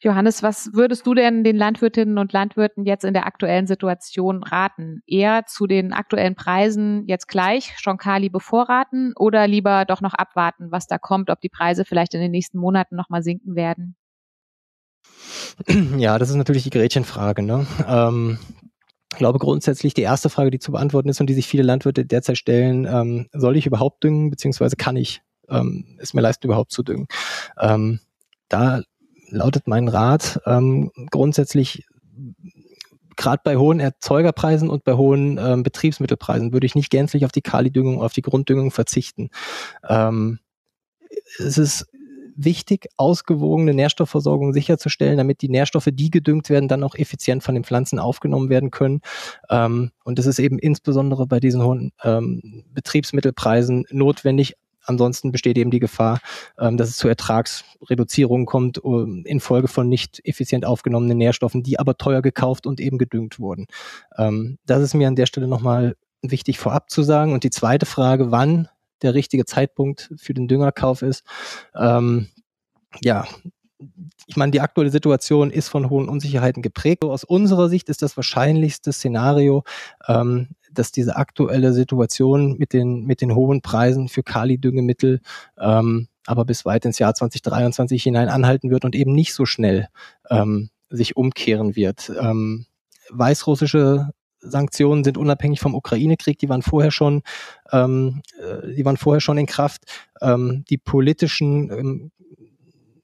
Johannes, 0.00 0.42
was 0.42 0.70
würdest 0.74 1.06
du 1.06 1.14
denn 1.14 1.42
den 1.42 1.56
Landwirtinnen 1.56 2.18
und 2.18 2.32
Landwirten 2.32 2.84
jetzt 2.84 3.04
in 3.04 3.14
der 3.14 3.26
aktuellen 3.26 3.66
Situation 3.66 4.42
raten? 4.42 5.02
Eher 5.06 5.46
zu 5.46 5.66
den 5.66 5.94
aktuellen 5.94 6.34
Preisen 6.34 7.06
jetzt 7.06 7.28
gleich 7.28 7.72
schon 7.78 7.96
Kali 7.96 8.28
bevorraten 8.28 9.14
oder 9.16 9.48
lieber 9.48 9.86
doch 9.86 10.02
noch 10.02 10.12
abwarten, 10.12 10.70
was 10.70 10.86
da 10.86 10.98
kommt, 10.98 11.30
ob 11.30 11.40
die 11.40 11.48
Preise 11.48 11.86
vielleicht 11.86 12.12
in 12.12 12.20
den 12.20 12.30
nächsten 12.30 12.58
Monaten 12.58 12.94
nochmal 12.94 13.22
sinken 13.22 13.56
werden? 13.56 13.96
Ja, 15.96 16.18
das 16.18 16.28
ist 16.28 16.36
natürlich 16.36 16.64
die 16.64 16.70
Gretchenfrage. 16.70 17.42
Ne? 17.42 17.66
Ähm, 17.88 18.38
ich 19.16 19.18
glaube 19.18 19.38
grundsätzlich 19.38 19.94
die 19.94 20.02
erste 20.02 20.28
Frage, 20.28 20.50
die 20.50 20.58
zu 20.58 20.72
beantworten 20.72 21.08
ist 21.08 21.22
und 21.22 21.26
die 21.26 21.32
sich 21.32 21.46
viele 21.46 21.62
Landwirte 21.62 22.04
derzeit 22.04 22.36
stellen, 22.36 22.84
ähm, 22.84 23.28
soll 23.32 23.56
ich 23.56 23.64
überhaupt 23.64 24.04
düngen, 24.04 24.28
beziehungsweise 24.28 24.76
kann 24.76 24.94
ich 24.94 25.22
ähm, 25.48 25.96
es 25.98 26.12
mir 26.12 26.20
leisten, 26.20 26.46
überhaupt 26.46 26.70
zu 26.70 26.82
düngen? 26.82 27.06
Ähm, 27.58 28.00
da 28.50 28.82
lautet 29.30 29.68
mein 29.68 29.88
Rat 29.88 30.42
ähm, 30.44 30.90
grundsätzlich 31.10 31.86
gerade 33.16 33.40
bei 33.42 33.56
hohen 33.56 33.80
Erzeugerpreisen 33.80 34.68
und 34.68 34.84
bei 34.84 34.92
hohen 34.92 35.38
ähm, 35.38 35.62
Betriebsmittelpreisen 35.62 36.52
würde 36.52 36.66
ich 36.66 36.74
nicht 36.74 36.90
gänzlich 36.90 37.24
auf 37.24 37.32
die 37.32 37.40
Kali-Düngung, 37.40 38.02
auf 38.02 38.12
die 38.12 38.20
Grunddüngung 38.20 38.70
verzichten. 38.70 39.30
Ähm, 39.88 40.40
es 41.38 41.56
ist 41.56 41.86
wichtig, 42.36 42.88
ausgewogene 42.96 43.74
Nährstoffversorgung 43.74 44.52
sicherzustellen, 44.52 45.16
damit 45.16 45.42
die 45.42 45.48
Nährstoffe, 45.48 45.88
die 45.92 46.10
gedüngt 46.10 46.50
werden, 46.50 46.68
dann 46.68 46.82
auch 46.82 46.94
effizient 46.94 47.42
von 47.42 47.54
den 47.54 47.64
Pflanzen 47.64 47.98
aufgenommen 47.98 48.48
werden 48.50 48.70
können. 48.70 49.00
Ähm, 49.50 49.90
und 50.04 50.18
das 50.18 50.26
ist 50.26 50.38
eben 50.38 50.58
insbesondere 50.58 51.26
bei 51.26 51.40
diesen 51.40 51.62
hohen 51.62 51.92
ähm, 52.04 52.64
Betriebsmittelpreisen 52.72 53.86
notwendig. 53.90 54.54
Ansonsten 54.84 55.32
besteht 55.32 55.58
eben 55.58 55.70
die 55.70 55.80
Gefahr, 55.80 56.20
ähm, 56.58 56.76
dass 56.76 56.88
es 56.88 56.96
zu 56.96 57.08
Ertragsreduzierungen 57.08 58.46
kommt 58.46 58.78
infolge 59.24 59.68
von 59.68 59.88
nicht 59.88 60.20
effizient 60.24 60.64
aufgenommenen 60.64 61.18
Nährstoffen, 61.18 61.62
die 61.62 61.78
aber 61.78 61.96
teuer 61.96 62.22
gekauft 62.22 62.66
und 62.66 62.80
eben 62.80 62.98
gedüngt 62.98 63.40
wurden. 63.40 63.66
Ähm, 64.16 64.58
das 64.64 64.82
ist 64.82 64.94
mir 64.94 65.08
an 65.08 65.16
der 65.16 65.26
Stelle 65.26 65.48
nochmal 65.48 65.96
wichtig 66.22 66.58
vorab 66.58 66.90
zu 66.90 67.02
sagen. 67.02 67.32
Und 67.32 67.44
die 67.44 67.50
zweite 67.50 67.86
Frage, 67.86 68.30
wann 68.30 68.68
der 69.02 69.14
richtige 69.14 69.44
Zeitpunkt 69.44 70.12
für 70.16 70.34
den 70.34 70.48
Düngerkauf 70.48 71.02
ist. 71.02 71.24
Ähm, 71.74 72.28
ja, 73.00 73.26
ich 74.26 74.36
meine, 74.36 74.52
die 74.52 74.60
aktuelle 74.60 74.90
Situation 74.90 75.50
ist 75.50 75.68
von 75.68 75.90
hohen 75.90 76.08
Unsicherheiten 76.08 76.62
geprägt. 76.62 77.04
Aus 77.04 77.24
unserer 77.24 77.68
Sicht 77.68 77.88
ist 77.88 78.02
das 78.02 78.16
wahrscheinlichste 78.16 78.92
Szenario, 78.92 79.64
ähm, 80.08 80.48
dass 80.72 80.92
diese 80.92 81.16
aktuelle 81.16 81.72
Situation 81.72 82.56
mit 82.58 82.72
den, 82.72 83.04
mit 83.04 83.20
den 83.20 83.34
hohen 83.34 83.60
Preisen 83.60 84.08
für 84.08 84.22
Kali-Düngemittel 84.22 85.20
ähm, 85.58 86.08
aber 86.26 86.44
bis 86.44 86.64
weit 86.64 86.84
ins 86.84 86.98
Jahr 86.98 87.14
2023 87.14 88.02
hinein 88.02 88.28
anhalten 88.28 88.70
wird 88.70 88.84
und 88.84 88.94
eben 88.94 89.12
nicht 89.12 89.32
so 89.32 89.46
schnell 89.46 89.88
ähm, 90.28 90.70
sich 90.90 91.16
umkehren 91.16 91.76
wird. 91.76 92.12
Ähm, 92.20 92.66
weißrussische 93.10 94.10
Sanktionen 94.40 95.04
sind 95.04 95.18
unabhängig 95.18 95.60
vom 95.60 95.74
Ukraine-Krieg, 95.74 96.38
die 96.38 96.48
waren 96.48 96.62
vorher 96.62 96.90
schon, 96.90 97.22
ähm, 97.72 98.22
äh, 98.40 98.74
die 98.74 98.84
waren 98.84 98.96
vorher 98.96 99.20
schon 99.20 99.38
in 99.38 99.46
Kraft. 99.46 99.82
Ähm, 100.20 100.64
die 100.68 100.78
politischen 100.78 101.70
ähm, 101.70 102.10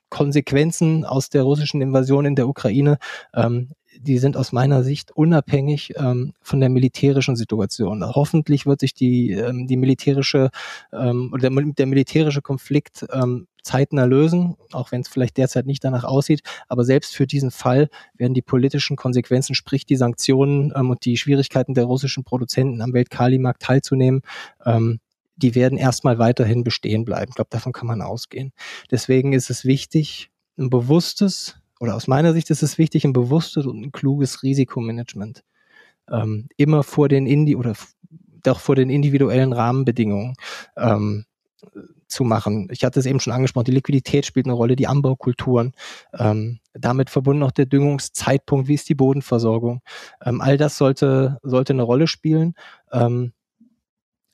Konsequenzen 0.09 1.05
aus 1.05 1.31
der 1.31 1.43
russischen 1.43 1.81
Invasion 1.81 2.27
in 2.27 2.37
der 2.37 2.47
Ukraine, 2.47 2.99
ähm, 3.35 3.71
die 3.99 4.19
sind 4.19 4.37
aus 4.37 4.53
meiner 4.53 4.83
Sicht 4.83 5.13
unabhängig 5.13 5.95
ähm, 5.97 6.33
von 6.43 6.61
der 6.61 6.69
militärischen 6.69 7.37
Situation. 7.37 8.05
Hoffentlich 8.05 8.67
wird 8.67 8.81
sich 8.81 8.95
die, 8.95 9.33
ähm, 9.33 9.67
die 9.67 9.77
militärische 9.77 10.51
ähm, 10.93 11.31
oder 11.33 11.49
der, 11.49 11.63
der 11.65 11.87
militärische 11.87 12.43
Konflikt 12.43 13.07
ähm, 13.13 13.47
zeitnah 13.63 14.05
lösen, 14.05 14.57
auch 14.73 14.93
wenn 14.93 15.01
es 15.01 15.09
vielleicht 15.09 15.37
derzeit 15.37 15.67
nicht 15.67 15.85
danach 15.85 16.05
aussieht. 16.05 16.43
Aber 16.69 16.85
selbst 16.85 17.15
für 17.15 17.27
diesen 17.27 17.51
Fall 17.51 17.89
werden 18.15 18.35
die 18.35 18.43
politischen 18.43 18.97
Konsequenzen, 18.97 19.55
sprich 19.55 19.87
die 19.87 19.97
Sanktionen 19.97 20.73
ähm, 20.75 20.91
und 20.91 21.05
die 21.05 21.17
Schwierigkeiten 21.17 21.75
der 21.75 21.85
russischen 21.85 22.25
Produzenten 22.25 22.81
am 22.81 22.93
Weltkalimarkt 22.93 23.63
teilzunehmen, 23.63 24.23
ähm, 24.65 25.01
die 25.37 25.55
werden 25.55 25.79
erstmal 25.79 26.19
weiterhin 26.19 26.63
bestehen 26.63 27.05
bleiben. 27.05 27.31
Ich 27.31 27.37
glaube, 27.37 27.51
davon 27.51 27.73
kann 27.73 27.87
man 27.87 28.03
ausgehen. 28.03 28.53
Deswegen 28.91 29.33
ist 29.33 29.51
es 29.51 29.65
wichtig, 29.65 30.31
ein 30.59 30.71
bewusstes, 30.71 31.57
oder 31.81 31.95
aus 31.95 32.07
meiner 32.07 32.33
Sicht 32.33 32.51
ist 32.51 32.63
es 32.63 32.79
wichtig, 32.79 33.05
ein 33.05 33.13
bewusstes 33.13 33.67
und 33.67 33.81
ein 33.83 33.93
kluges 33.93 34.43
Risikomanagement. 34.43 35.43
Ähm, 36.11 36.49
immer 36.57 36.83
vor 36.83 37.09
den 37.09 37.27
Indi 37.27 37.57
oder 37.57 37.75
doch 38.43 38.61
vor 38.61 38.77
den 38.77 38.91
individuellen 38.91 39.53
Rahmenbedingungen. 39.53 40.35
Ähm, 40.77 41.25
zu 42.07 42.25
machen. 42.25 42.69
Ich 42.71 42.85
hatte 42.85 43.01
es 43.01 43.07
eben 43.07 43.21
schon 43.21 43.33
angesprochen, 43.33 43.65
die 43.65 43.73
Liquidität 43.73 44.27
spielt 44.27 44.47
eine 44.47 44.55
Rolle, 44.55 44.77
die 44.77 44.87
Anbaukulturen, 44.87 45.73
ähm, 46.19 46.61
damit 46.75 47.11
verbunden 47.11 47.43
auch 47.43 47.53
der 47.53 47.67
Düngungszeitpunkt, 47.67 48.69
wie 48.69 48.75
ist 48.75 48.89
die 48.89 48.95
Bodenversorgung. 48.95 49.81
Ähm, 50.25 50.41
all 50.41 50.59
das 50.59 50.77
sollte, 50.77 51.39
sollte 51.43 51.73
eine 51.73 51.83
Rolle 51.83 52.07
spielen. 52.07 52.55
Ähm, 52.93 53.33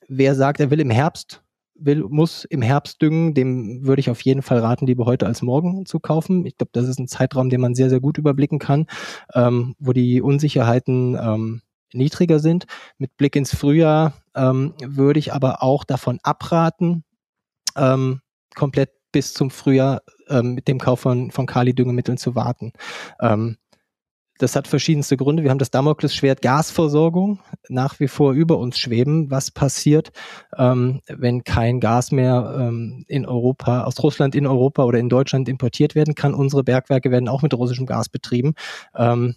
wer 0.07 0.35
sagt, 0.35 0.59
er 0.59 0.71
will 0.71 0.79
im 0.79 0.89
Herbst, 0.89 1.41
will, 1.75 2.03
muss 2.09 2.43
im 2.45 2.61
Herbst 2.61 3.01
düngen, 3.01 3.33
dem 3.33 3.85
würde 3.85 4.01
ich 4.01 4.09
auf 4.09 4.21
jeden 4.21 4.41
Fall 4.41 4.59
raten, 4.59 4.85
lieber 4.85 5.05
heute 5.05 5.25
als 5.25 5.41
morgen 5.41 5.85
zu 5.85 5.99
kaufen. 5.99 6.45
Ich 6.45 6.57
glaube, 6.57 6.71
das 6.73 6.87
ist 6.87 6.99
ein 6.99 7.07
Zeitraum, 7.07 7.49
den 7.49 7.61
man 7.61 7.75
sehr, 7.75 7.89
sehr 7.89 8.01
gut 8.01 8.17
überblicken 8.17 8.59
kann, 8.59 8.87
ähm, 9.33 9.75
wo 9.79 9.93
die 9.93 10.21
Unsicherheiten 10.21 11.15
ähm, 11.15 11.61
niedriger 11.93 12.39
sind. 12.39 12.65
Mit 12.97 13.15
Blick 13.17 13.35
ins 13.35 13.55
Frühjahr 13.55 14.13
ähm, 14.35 14.73
würde 14.83 15.19
ich 15.19 15.33
aber 15.33 15.63
auch 15.63 15.83
davon 15.83 16.19
abraten, 16.23 17.03
ähm, 17.79 18.21
komplett 18.55 18.91
bis 19.11 19.33
zum 19.33 19.49
Frühjahr 19.49 20.01
ähm, 20.27 20.53
mit 20.53 20.67
dem 20.67 20.79
Kauf 20.79 20.99
von, 21.01 21.31
von 21.31 21.45
Kali-Düngemitteln 21.45 22.17
zu 22.17 22.35
warten. 22.35 22.73
Ähm, 23.21 23.57
das 24.39 24.55
hat 24.55 24.69
verschiedenste 24.69 25.17
Gründe. 25.17 25.43
Wir 25.43 25.51
haben 25.51 25.59
das 25.59 25.69
Damoklesschwert 25.69 26.41
Gasversorgung 26.41 27.39
nach 27.67 27.99
wie 27.99 28.07
vor 28.07 28.31
über 28.31 28.57
uns 28.57 28.79
schweben. 28.79 29.29
Was 29.29 29.51
passiert, 29.51 30.11
ähm, 30.57 31.01
wenn 31.07 31.43
kein 31.43 31.81
Gas 31.81 32.11
mehr 32.11 32.55
ähm, 32.57 33.03
in 33.09 33.25
Europa, 33.25 33.83
aus 33.83 34.01
Russland 34.01 34.35
in 34.35 34.47
Europa 34.47 34.85
oder 34.85 34.97
in 34.97 35.09
Deutschland 35.09 35.49
importiert 35.49 35.93
werden 35.93 36.15
kann? 36.15 36.33
Unsere 36.33 36.63
Bergwerke 36.63 37.11
werden 37.11 37.27
auch 37.27 37.41
mit 37.41 37.53
russischem 37.53 37.85
Gas 37.85 38.07
betrieben. 38.07 38.53
Ähm, 38.95 39.35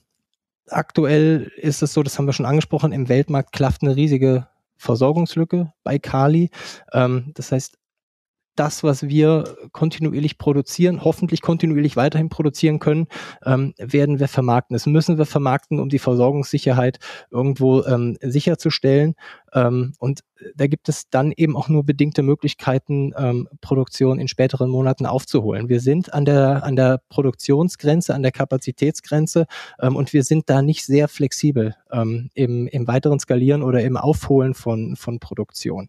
aktuell 0.68 1.50
ist 1.56 1.82
es 1.82 1.92
so, 1.92 2.04
das 2.04 2.16
haben 2.16 2.26
wir 2.26 2.32
schon 2.32 2.46
angesprochen, 2.46 2.92
im 2.92 3.08
Weltmarkt 3.08 3.52
klafft 3.52 3.82
eine 3.82 3.96
riesige 3.96 4.46
Versorgungslücke 4.76 5.72
bei 5.82 5.98
Kali. 5.98 6.50
Ähm, 6.92 7.32
das 7.34 7.50
heißt, 7.50 7.76
das, 8.54 8.82
was 8.82 9.08
wir 9.08 9.56
kontinuierlich 9.72 10.38
produzieren, 10.38 11.04
hoffentlich 11.04 11.40
kontinuierlich 11.40 11.96
weiterhin 11.96 12.28
produzieren 12.28 12.78
können, 12.78 13.06
ähm, 13.44 13.74
werden 13.78 14.20
wir 14.20 14.28
vermarkten. 14.28 14.74
Das 14.74 14.86
müssen 14.86 15.18
wir 15.18 15.26
vermarkten, 15.26 15.80
um 15.80 15.88
die 15.88 15.98
Versorgungssicherheit 15.98 16.98
irgendwo 17.30 17.82
ähm, 17.84 18.16
sicherzustellen. 18.20 19.14
Ähm, 19.54 19.94
und 19.98 20.20
da 20.56 20.66
gibt 20.66 20.88
es 20.88 21.08
dann 21.08 21.32
eben 21.36 21.56
auch 21.56 21.68
nur 21.68 21.84
bedingte 21.84 22.22
Möglichkeiten, 22.22 23.12
ähm, 23.16 23.48
Produktion 23.60 24.18
in 24.18 24.28
späteren 24.28 24.70
Monaten 24.70 25.06
aufzuholen. 25.06 25.68
Wir 25.68 25.80
sind 25.80 26.12
an 26.12 26.24
der, 26.24 26.64
an 26.64 26.76
der 26.76 27.00
Produktionsgrenze, 27.08 28.14
an 28.14 28.22
der 28.22 28.32
Kapazitätsgrenze 28.32 29.46
ähm, 29.80 29.96
und 29.96 30.12
wir 30.12 30.24
sind 30.24 30.50
da 30.50 30.62
nicht 30.62 30.84
sehr 30.84 31.08
flexibel 31.08 31.74
ähm, 31.90 32.30
im, 32.34 32.66
im 32.66 32.86
weiteren 32.86 33.18
Skalieren 33.18 33.62
oder 33.62 33.82
im 33.82 33.96
Aufholen 33.96 34.54
von, 34.54 34.96
von 34.96 35.20
Produktion. 35.20 35.88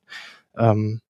Ähm, 0.57 1.01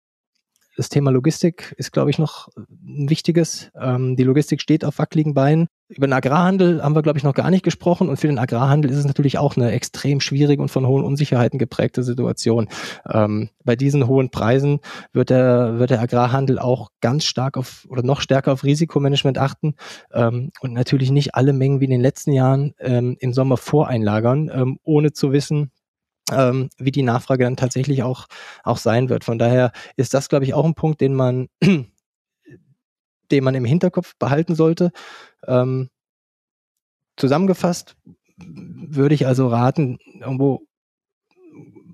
das 0.76 0.90
Thema 0.90 1.12
Logistik 1.12 1.74
ist, 1.78 1.92
glaube 1.92 2.10
ich, 2.10 2.18
noch 2.18 2.48
ein 2.58 3.10
wichtiges. 3.10 3.72
Ähm, 3.80 4.16
die 4.16 4.24
Logistik 4.24 4.62
steht 4.62 4.84
auf 4.84 4.98
wackeligen 4.98 5.34
Beinen. 5.34 5.68
über 5.88 6.08
den 6.08 6.14
Agrarhandel 6.14 6.82
haben 6.82 6.96
wir, 6.96 7.04
glaube 7.04 7.20
ich, 7.20 7.24
noch 7.24 7.36
gar 7.36 7.52
nicht 7.52 7.64
gesprochen. 7.64 8.10
Und 8.10 8.18
für 8.18 8.28
den 8.28 8.40
Agrarhandel 8.40 8.90
ist 8.90 8.98
es 8.98 9.06
natürlich 9.06 9.38
auch 9.38 9.56
eine 9.56 9.72
extrem 9.72 10.20
schwierige 10.20 10.62
und 10.62 10.70
von 10.70 10.88
hohen 10.88 11.04
Unsicherheiten 11.04 11.60
geprägte 11.60 12.04
Situation. 12.04 12.68
Ähm, 13.08 13.50
bei 13.64 13.76
diesen 13.76 14.08
hohen 14.08 14.32
Preisen 14.32 14.80
wird 15.12 15.30
der, 15.30 15.78
wird 15.78 15.92
der 15.92 16.02
Agrarhandel 16.02 16.58
auch 16.58 16.90
ganz 17.02 17.26
stark 17.26 17.58
auf 17.58 17.86
oder 17.90 18.02
noch 18.02 18.22
stärker 18.22 18.54
auf 18.54 18.64
Risikomanagement 18.64 19.38
achten 19.38 19.76
ähm, 20.12 20.52
und 20.62 20.74
natürlich 20.74 21.12
nicht 21.12 21.36
alle 21.36 21.54
Mengen 21.54 21.80
wie 21.80 21.86
in 21.86 21.92
den 21.92 22.02
letzten 22.02 22.32
Jahren 22.32 22.74
ähm, 22.80 23.16
im 23.20 23.34
Sommer 23.34 23.58
voreinlagern, 23.58 24.50
ähm, 24.54 24.80
ohne 24.84 25.12
zu 25.12 25.32
wissen, 25.32 25.72
ähm, 26.32 26.70
wie 26.78 26.92
die 26.92 27.04
Nachfrage 27.04 27.44
dann 27.44 27.58
tatsächlich 27.58 28.04
auch, 28.04 28.28
auch 28.64 28.78
sein 28.78 29.10
wird. 29.10 29.24
Von 29.24 29.40
daher 29.40 29.72
ist 29.98 30.14
das, 30.14 30.30
glaube 30.30 30.46
ich, 30.46 30.54
auch 30.54 30.66
ein 30.66 30.76
Punkt, 30.76 31.02
den 31.02 31.14
man 31.14 31.50
den 33.32 33.44
man 33.44 33.56
im 33.56 33.66
Hinterkopf 33.66 34.16
behalten 34.18 34.56
sollte. 34.56 34.92
Ähm, 35.48 35.90
zusammengefasst 37.18 37.96
würde 38.38 39.16
ich 39.16 39.28
also 39.28 39.48
raten, 39.48 39.98
irgendwo 40.20 40.68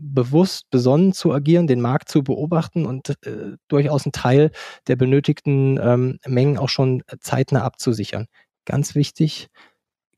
bewusst 0.02 0.70
besonnen 0.70 1.14
zu 1.14 1.34
agieren, 1.34 1.68
den 1.68 1.82
Markt 1.82 2.10
zu 2.10 2.24
beobachten 2.24 2.86
und 2.86 3.10
äh, 3.26 3.58
durchaus 3.68 4.06
einen 4.06 4.14
Teil 4.14 4.52
der 4.88 4.96
benötigten 4.96 5.80
ähm, 5.82 6.20
Mengen 6.26 6.58
auch 6.58 6.70
schon 6.70 7.04
zeitnah 7.20 7.64
abzusichern. 7.64 8.28
Ganz 8.66 8.96
wichtig, 8.96 9.50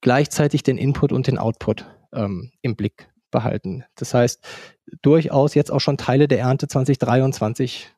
gleichzeitig 0.01 0.63
den 0.63 0.77
Input 0.77 1.11
und 1.11 1.27
den 1.27 1.37
Output 1.37 1.85
ähm, 2.13 2.51
im 2.61 2.75
Blick 2.75 3.10
behalten. 3.31 3.83
Das 3.95 4.13
heißt, 4.13 4.45
durchaus 5.01 5.55
jetzt 5.55 5.71
auch 5.71 5.79
schon 5.79 5.97
Teile 5.97 6.27
der 6.27 6.39
Ernte 6.39 6.67
2023 6.67 7.89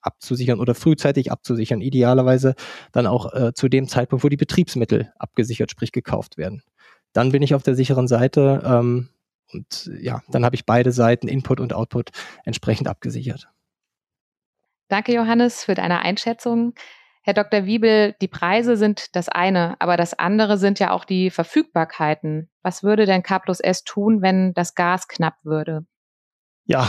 abzusichern 0.00 0.60
oder 0.60 0.74
frühzeitig 0.74 1.32
abzusichern. 1.32 1.80
Idealerweise 1.80 2.54
dann 2.92 3.06
auch 3.06 3.32
äh, 3.32 3.54
zu 3.54 3.68
dem 3.68 3.88
Zeitpunkt, 3.88 4.24
wo 4.24 4.28
die 4.28 4.36
Betriebsmittel 4.36 5.12
abgesichert, 5.18 5.70
sprich 5.70 5.92
gekauft 5.92 6.36
werden. 6.36 6.62
Dann 7.12 7.32
bin 7.32 7.42
ich 7.42 7.54
auf 7.54 7.62
der 7.62 7.74
sicheren 7.74 8.08
Seite 8.08 8.62
ähm, 8.64 9.08
und 9.52 9.90
ja, 10.00 10.22
dann 10.28 10.44
habe 10.44 10.56
ich 10.56 10.66
beide 10.66 10.92
Seiten, 10.92 11.28
Input 11.28 11.60
und 11.60 11.72
Output, 11.72 12.10
entsprechend 12.44 12.88
abgesichert. 12.88 13.48
Danke, 14.88 15.14
Johannes, 15.14 15.64
für 15.64 15.74
deine 15.74 16.00
Einschätzung. 16.00 16.74
Herr 17.24 17.34
Dr. 17.34 17.66
Wiebel, 17.66 18.14
die 18.20 18.28
Preise 18.28 18.76
sind 18.76 19.14
das 19.14 19.28
eine, 19.28 19.80
aber 19.80 19.96
das 19.96 20.12
andere 20.14 20.58
sind 20.58 20.80
ja 20.80 20.90
auch 20.90 21.04
die 21.04 21.30
Verfügbarkeiten. 21.30 22.50
Was 22.62 22.82
würde 22.82 23.06
denn 23.06 23.22
K 23.22 23.38
plus 23.38 23.60
S 23.60 23.84
tun, 23.84 24.22
wenn 24.22 24.54
das 24.54 24.74
Gas 24.74 25.06
knapp 25.06 25.36
würde? 25.44 25.86
Ja, 26.64 26.88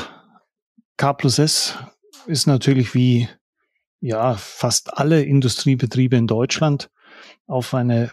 K 0.97 1.13
plus 1.13 1.37
S 1.37 1.77
ist 2.25 2.47
natürlich 2.47 2.95
wie 2.95 3.29
ja 3.99 4.33
fast 4.33 4.97
alle 4.97 5.21
Industriebetriebe 5.23 6.15
in 6.15 6.27
Deutschland 6.27 6.89
auf 7.45 7.73
eine 7.73 8.05
äh, 8.05 8.11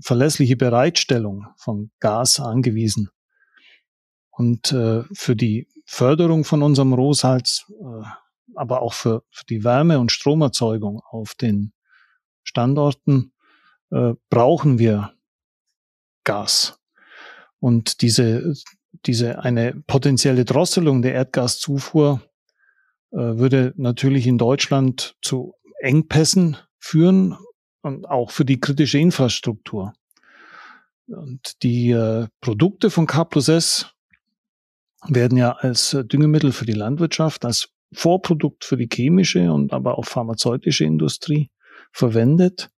verlässliche 0.00 0.56
Bereitstellung 0.56 1.46
von 1.56 1.90
Gas 1.98 2.38
angewiesen. 2.38 3.10
Und 4.30 4.72
äh, 4.72 5.02
für 5.12 5.36
die 5.36 5.68
Förderung 5.84 6.44
von 6.44 6.62
unserem 6.62 6.92
Rohsalz, 6.92 7.70
äh, 7.80 8.04
aber 8.56 8.82
auch 8.82 8.92
für, 8.92 9.22
für, 9.30 9.44
die 9.46 9.64
Wärme- 9.64 9.98
und 9.98 10.12
Stromerzeugung 10.12 11.00
auf 11.00 11.34
den 11.34 11.72
Standorten 12.42 13.32
äh, 13.90 14.14
brauchen 14.30 14.78
wir 14.78 15.14
Gas. 16.24 16.78
Und 17.58 18.02
diese, 18.02 18.54
diese 19.06 19.40
eine 19.40 19.74
potenzielle 19.86 20.44
Drosselung 20.44 21.02
der 21.02 21.14
Erdgaszufuhr 21.14 22.22
äh, 23.12 23.16
würde 23.16 23.72
natürlich 23.76 24.26
in 24.26 24.38
Deutschland 24.38 25.16
zu 25.22 25.54
Engpässen 25.80 26.56
führen 26.78 27.36
und 27.82 28.06
auch 28.08 28.30
für 28.30 28.44
die 28.44 28.60
kritische 28.60 28.98
Infrastruktur. 28.98 29.92
Und 31.06 31.62
die 31.62 31.90
äh, 31.90 32.28
Produkte 32.40 32.90
von 32.90 33.06
K 33.06 33.24
plus 33.24 33.48
S 33.48 33.86
werden 35.08 35.36
ja 35.36 35.52
als 35.52 35.94
äh, 35.94 36.04
Düngemittel 36.04 36.52
für 36.52 36.64
die 36.64 36.72
Landwirtschaft, 36.72 37.44
als 37.44 37.71
Vorprodukt 37.92 38.64
für 38.64 38.76
die 38.76 38.88
chemische 38.92 39.52
und 39.52 39.72
aber 39.72 39.98
auch 39.98 40.04
pharmazeutische 40.04 40.84
Industrie 40.84 41.50
verwendet. 41.92 42.70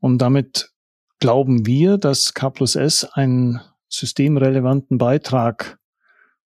Und 0.00 0.18
damit 0.18 0.72
glauben 1.18 1.66
wir, 1.66 1.98
dass 1.98 2.34
K 2.34 2.50
plus 2.50 2.76
S 2.76 3.04
einen 3.04 3.60
systemrelevanten 3.88 4.98
Beitrag 4.98 5.78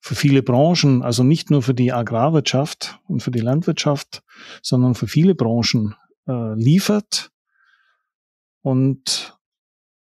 für 0.00 0.14
viele 0.14 0.42
Branchen, 0.42 1.02
also 1.02 1.22
nicht 1.22 1.50
nur 1.50 1.62
für 1.62 1.74
die 1.74 1.92
Agrarwirtschaft 1.92 2.98
und 3.06 3.22
für 3.22 3.30
die 3.30 3.40
Landwirtschaft, 3.40 4.22
sondern 4.62 4.94
für 4.94 5.06
viele 5.06 5.34
Branchen 5.34 5.94
äh, 6.26 6.54
liefert. 6.54 7.30
Und 8.62 9.38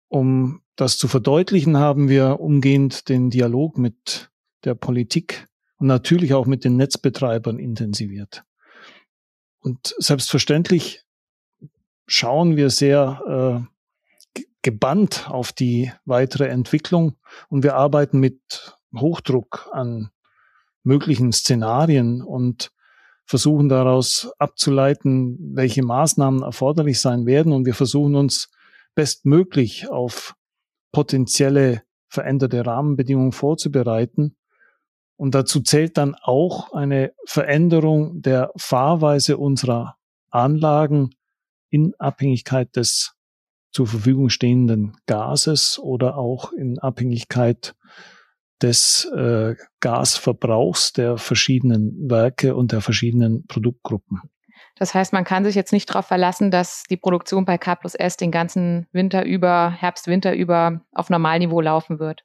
um 0.08 0.62
das 0.75 0.97
zu 0.97 1.08
verdeutlichen, 1.08 1.77
haben 1.77 2.10
wir 2.10 2.39
umgehend 2.39 3.10
den 3.10 3.29
Dialog 3.29 3.77
mit 3.77 4.32
der 4.63 4.75
Politik 4.75 5.47
und 5.84 5.88
natürlich 5.88 6.34
auch 6.34 6.46
mit 6.46 6.63
den 6.63 6.78
Netzbetreibern 6.78 7.60
intensiviert. 7.60 8.46
Und 9.60 9.93
selbstverständlich 9.98 11.04
schauen 12.08 12.56
wir 12.56 12.69
sehr 12.69 13.67
äh, 14.38 14.41
gebannt 14.62 15.30
auf 15.30 15.52
die 15.52 15.91
weitere 16.06 16.48
Entwicklung 16.48 17.17
und 17.50 17.63
wir 17.63 17.76
arbeiten 17.76 18.22
mit 18.22 18.78
Hochdruck 18.96 19.69
an 19.74 20.12
möglichen 20.84 21.34
Szenarien 21.34 22.22
und 22.22 22.72
versuchen 23.26 23.67
daraus 23.67 24.32
abzuleiten, 24.38 25.38
welche 25.54 25.84
Maßnahmen 25.84 26.43
erforderlich 26.43 27.02
sein 27.02 27.26
werden. 27.26 27.52
Und 27.52 27.65
wir 27.65 27.76
versuchen 27.76 28.15
uns 28.15 28.50
bestmöglich 28.96 29.89
auf 29.89 30.34
potenzielle 30.93 31.84
veränderte 32.08 32.65
Rahmenbedingungen 32.65 33.34
vorzubereiten. 33.34 34.38
Und 35.15 35.36
dazu 35.36 35.62
zählt 35.62 35.97
dann 35.97 36.15
auch 36.15 36.73
eine 36.73 37.13
Veränderung 37.26 38.21
der 38.21 38.52
Fahrweise 38.58 39.38
unserer 39.38 39.95
Anlagen 40.32 41.12
in 41.69 41.93
Abhängigkeit 41.99 42.76
des 42.76 43.15
zur 43.71 43.88
Verfügung 43.88 44.30
stehenden 44.30 44.95
Gases 45.08 45.80
oder 45.80 46.17
auch 46.17 46.52
in 46.52 46.78
Abhängigkeit 46.80 47.73
des 48.62 49.06
äh, 49.15 49.56
Gasverbrauchs 49.80 50.93
der 50.93 51.17
verschiedenen 51.17 52.10
Werke 52.10 52.56
und 52.56 52.71
der 52.71 52.82
verschiedenen 52.82 53.45
Produktgruppen. 53.47 54.21
Das 54.76 54.93
heißt, 54.93 55.13
man 55.13 55.23
kann 55.23 55.43
sich 55.43 55.56
jetzt 55.56 55.73
nicht 55.73 55.89
darauf 55.89 56.06
verlassen, 56.06 56.49
dass 56.49 56.84
die 56.89 56.97
Produktion 56.97 57.45
bei 57.45 57.58
K 57.58 57.76
plus 57.76 57.95
S 57.95 58.15
den 58.17 58.32
ganzen 58.32 58.88
Winter 58.91 59.26
über, 59.26 59.71
Herbst, 59.71 60.08
Winter 60.08 60.34
über 60.34 60.82
auf 60.91 61.10
Normalniveau 61.10 61.62
laufen 61.62 61.99
wird. 61.99 62.23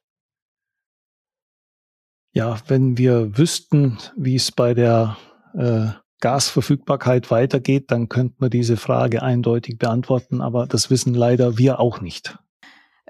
Ja, 2.39 2.55
wenn 2.69 2.97
wir 2.97 3.37
wüssten, 3.37 3.97
wie 4.15 4.35
es 4.35 4.53
bei 4.53 4.73
der 4.73 5.17
äh, 5.55 5.87
Gasverfügbarkeit 6.21 7.31
weitergeht, 7.31 7.91
dann 7.91 8.07
könnten 8.07 8.41
wir 8.41 8.49
diese 8.49 8.77
Frage 8.77 9.21
eindeutig 9.21 9.77
beantworten, 9.77 10.39
aber 10.39 10.65
das 10.65 10.89
wissen 10.89 11.13
leider 11.13 11.57
wir 11.57 11.81
auch 11.81 11.99
nicht 11.99 12.39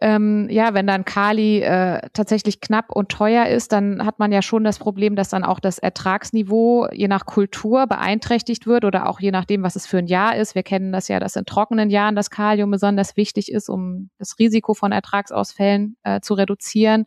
ähm, 0.02 0.48
ja, 0.50 0.74
wenn 0.74 0.88
dann 0.88 1.04
Kali 1.04 1.60
äh, 1.62 2.00
tatsächlich 2.14 2.62
knapp 2.62 2.92
und 2.92 3.10
teuer 3.10 3.48
ist, 3.48 3.74
dann 3.74 4.06
hat 4.06 4.18
man 4.18 4.32
ja 4.32 4.42
schon 4.42 4.64
das 4.64 4.80
Problem, 4.80 5.18
dass 5.18 5.30
dann 5.30 5.44
auch 5.44 5.60
das 5.60 5.78
Ertragsniveau 5.78 6.88
je 6.92 7.10
nach 7.10 7.26
Kultur 7.26 7.86
beeinträchtigt 7.86 8.66
wird 8.66 8.86
oder 8.86 9.10
auch 9.10 9.20
je 9.20 9.32
nachdem, 9.32 9.62
was 9.62 9.76
es 9.76 9.86
für 9.86 9.98
ein 9.98 10.08
Jahr 10.08 10.38
ist. 10.38 10.56
Wir 10.56 10.64
kennen 10.64 10.94
das 10.94 11.10
ja, 11.10 11.20
dass 11.20 11.36
in 11.36 11.44
trockenen 11.46 11.90
Jahren 11.90 12.16
das 12.16 12.30
Kalium 12.30 12.72
besonders 12.72 13.18
wichtig 13.18 13.52
ist, 13.52 13.68
um 13.68 14.10
das 14.18 14.40
Risiko 14.40 14.74
von 14.74 14.94
Ertragsausfällen 14.94 15.98
äh, 16.04 16.22
zu 16.22 16.34
reduzieren. 16.34 17.04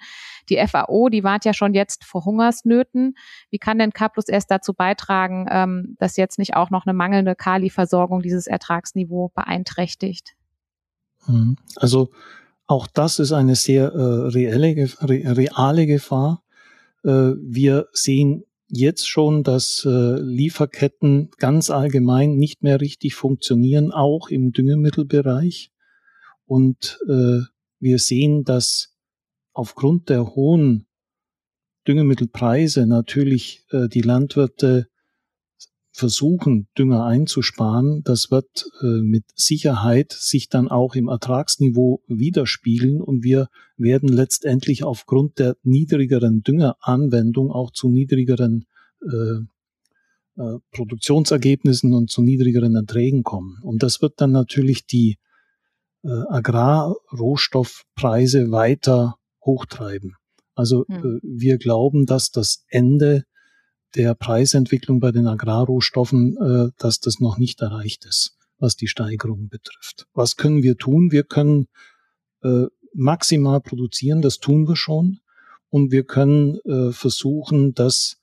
Die 0.51 0.59
FAO, 0.67 1.09
die 1.09 1.25
warnt 1.25 1.47
ja 1.47 1.55
schon 1.55 1.73
jetzt 1.73 2.05
vor 2.05 2.27
Hungersnöten. 2.27 3.15
Wie 3.49 3.59
kann 3.59 3.79
denn 3.79 3.93
K 3.93 4.11
plus 4.11 4.29
S 4.29 4.47
dazu 4.47 4.75
beitragen, 4.75 5.47
ähm, 5.51 5.97
dass 5.99 6.19
jetzt 6.19 6.39
nicht 6.39 6.57
auch 6.57 6.69
noch 6.69 6.85
eine 6.85 6.93
mangelnde 6.93 7.37
Kali-Versorgung 7.37 8.21
dieses 8.21 8.47
Ertragsniveau 8.47 9.31
beeinträchtigt? 9.35 10.35
Mhm. 11.27 11.57
Also 11.77 12.11
auch 12.73 12.87
das 12.87 13.19
ist 13.19 13.33
eine 13.33 13.55
sehr 13.55 13.93
äh, 13.93 14.29
reelle, 14.29 14.89
re, 15.01 15.37
reale 15.37 15.87
Gefahr. 15.87 16.43
Äh, 17.05 17.33
wir 17.39 17.89
sehen 17.93 18.45
jetzt 18.69 19.07
schon, 19.07 19.43
dass 19.43 19.85
äh, 19.85 20.17
Lieferketten 20.21 21.31
ganz 21.37 21.69
allgemein 21.69 22.37
nicht 22.37 22.63
mehr 22.63 22.81
richtig 22.81 23.15
funktionieren, 23.15 23.93
auch 23.93 24.31
im 24.31 24.53
Düngemittelbereich. 24.53 25.71
Und 26.47 26.99
äh, 27.09 27.41
wir 27.79 27.99
sehen, 27.99 28.45
dass 28.45 28.97
aufgrund 29.53 30.09
der 30.09 30.35
hohen 30.35 30.87
Düngemittelpreise 31.87 32.87
natürlich 32.87 33.67
äh, 33.71 33.89
die 33.89 34.01
Landwirte 34.01 34.89
versuchen, 35.93 36.69
Dünger 36.77 37.05
einzusparen, 37.05 38.03
das 38.03 38.31
wird 38.31 38.67
äh, 38.81 39.03
mit 39.03 39.25
Sicherheit 39.35 40.13
sich 40.13 40.49
dann 40.49 40.69
auch 40.69 40.95
im 40.95 41.09
Ertragsniveau 41.09 42.03
widerspiegeln 42.09 43.03
und 43.03 43.23
wir 43.23 43.49
werden 43.77 44.09
letztendlich 44.09 44.85
aufgrund 44.85 45.39
der 45.39 45.59
niedrigeren 45.63 46.43
Düngeranwendung 46.43 47.51
auch 47.51 47.73
zu 47.73 47.91
niedrigeren 47.91 48.65
äh, 49.03 49.43
äh, 50.39 50.59
Produktionsergebnissen 50.73 51.93
und 51.93 52.11
zu 52.11 52.23
niedrigeren 52.23 52.75
Erträgen 52.75 53.23
kommen. 53.23 53.59
Und 53.63 53.83
das 53.83 54.01
wird 54.01 54.19
dann 54.21 54.33
natürlich 54.33 54.87
die 54.87 55.19
äh, 56.05 56.09
Agrarrohstoffpreise 56.09 58.51
weiter 58.51 59.17
hochtreiben. 59.45 60.17
Also 60.55 60.87
hm. 60.89 60.97
äh, 60.97 61.21
wir 61.23 61.59
glauben, 61.59 62.07
dass 62.07 62.31
das 62.31 62.65
Ende 62.69 63.25
der 63.95 64.15
Preisentwicklung 64.15 65.01
bei 65.01 65.13
den 65.13 65.27
Agrarrohstoffen, 65.27 66.37
äh, 66.37 66.71
dass 66.79 67.01
das 67.01 67.21
noch 67.21 67.39
nicht 67.39 67.61
erreicht 67.61 68.05
ist, 68.05 68.37
was 68.59 68.77
die 68.77 68.89
Steigerung 68.89 69.49
betrifft. 69.49 70.07
Was 70.15 70.37
können 70.37 70.63
wir 70.63 70.77
tun? 70.77 71.13
Wir 71.13 71.25
können 71.25 71.69
äh, 72.43 72.67
maximal 72.95 73.61
produzieren, 73.61 74.23
das 74.23 74.39
tun 74.39 74.67
wir 74.69 74.77
schon. 74.77 75.21
Und 75.69 75.91
wir 75.91 76.05
können 76.05 76.59
äh, 76.65 76.93
versuchen, 76.93 77.75
dass 77.75 78.19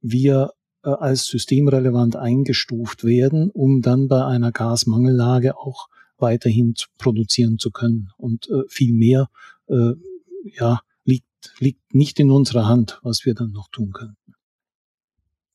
wir 0.00 0.52
als 0.82 1.26
systemrelevant 1.26 2.16
eingestuft 2.16 3.04
werden, 3.04 3.50
um 3.50 3.82
dann 3.82 4.08
bei 4.08 4.24
einer 4.24 4.50
Gasmangellage 4.50 5.58
auch 5.58 5.88
weiterhin 6.16 6.74
produzieren 6.96 7.58
zu 7.58 7.70
können. 7.70 8.08
Und 8.16 8.48
viel 8.68 8.94
mehr 8.94 9.28
ja, 9.68 10.80
liegt, 11.04 11.26
liegt 11.58 11.94
nicht 11.94 12.18
in 12.18 12.30
unserer 12.30 12.66
Hand, 12.66 12.98
was 13.02 13.26
wir 13.26 13.34
dann 13.34 13.52
noch 13.52 13.68
tun 13.68 13.92
können. 13.92 14.16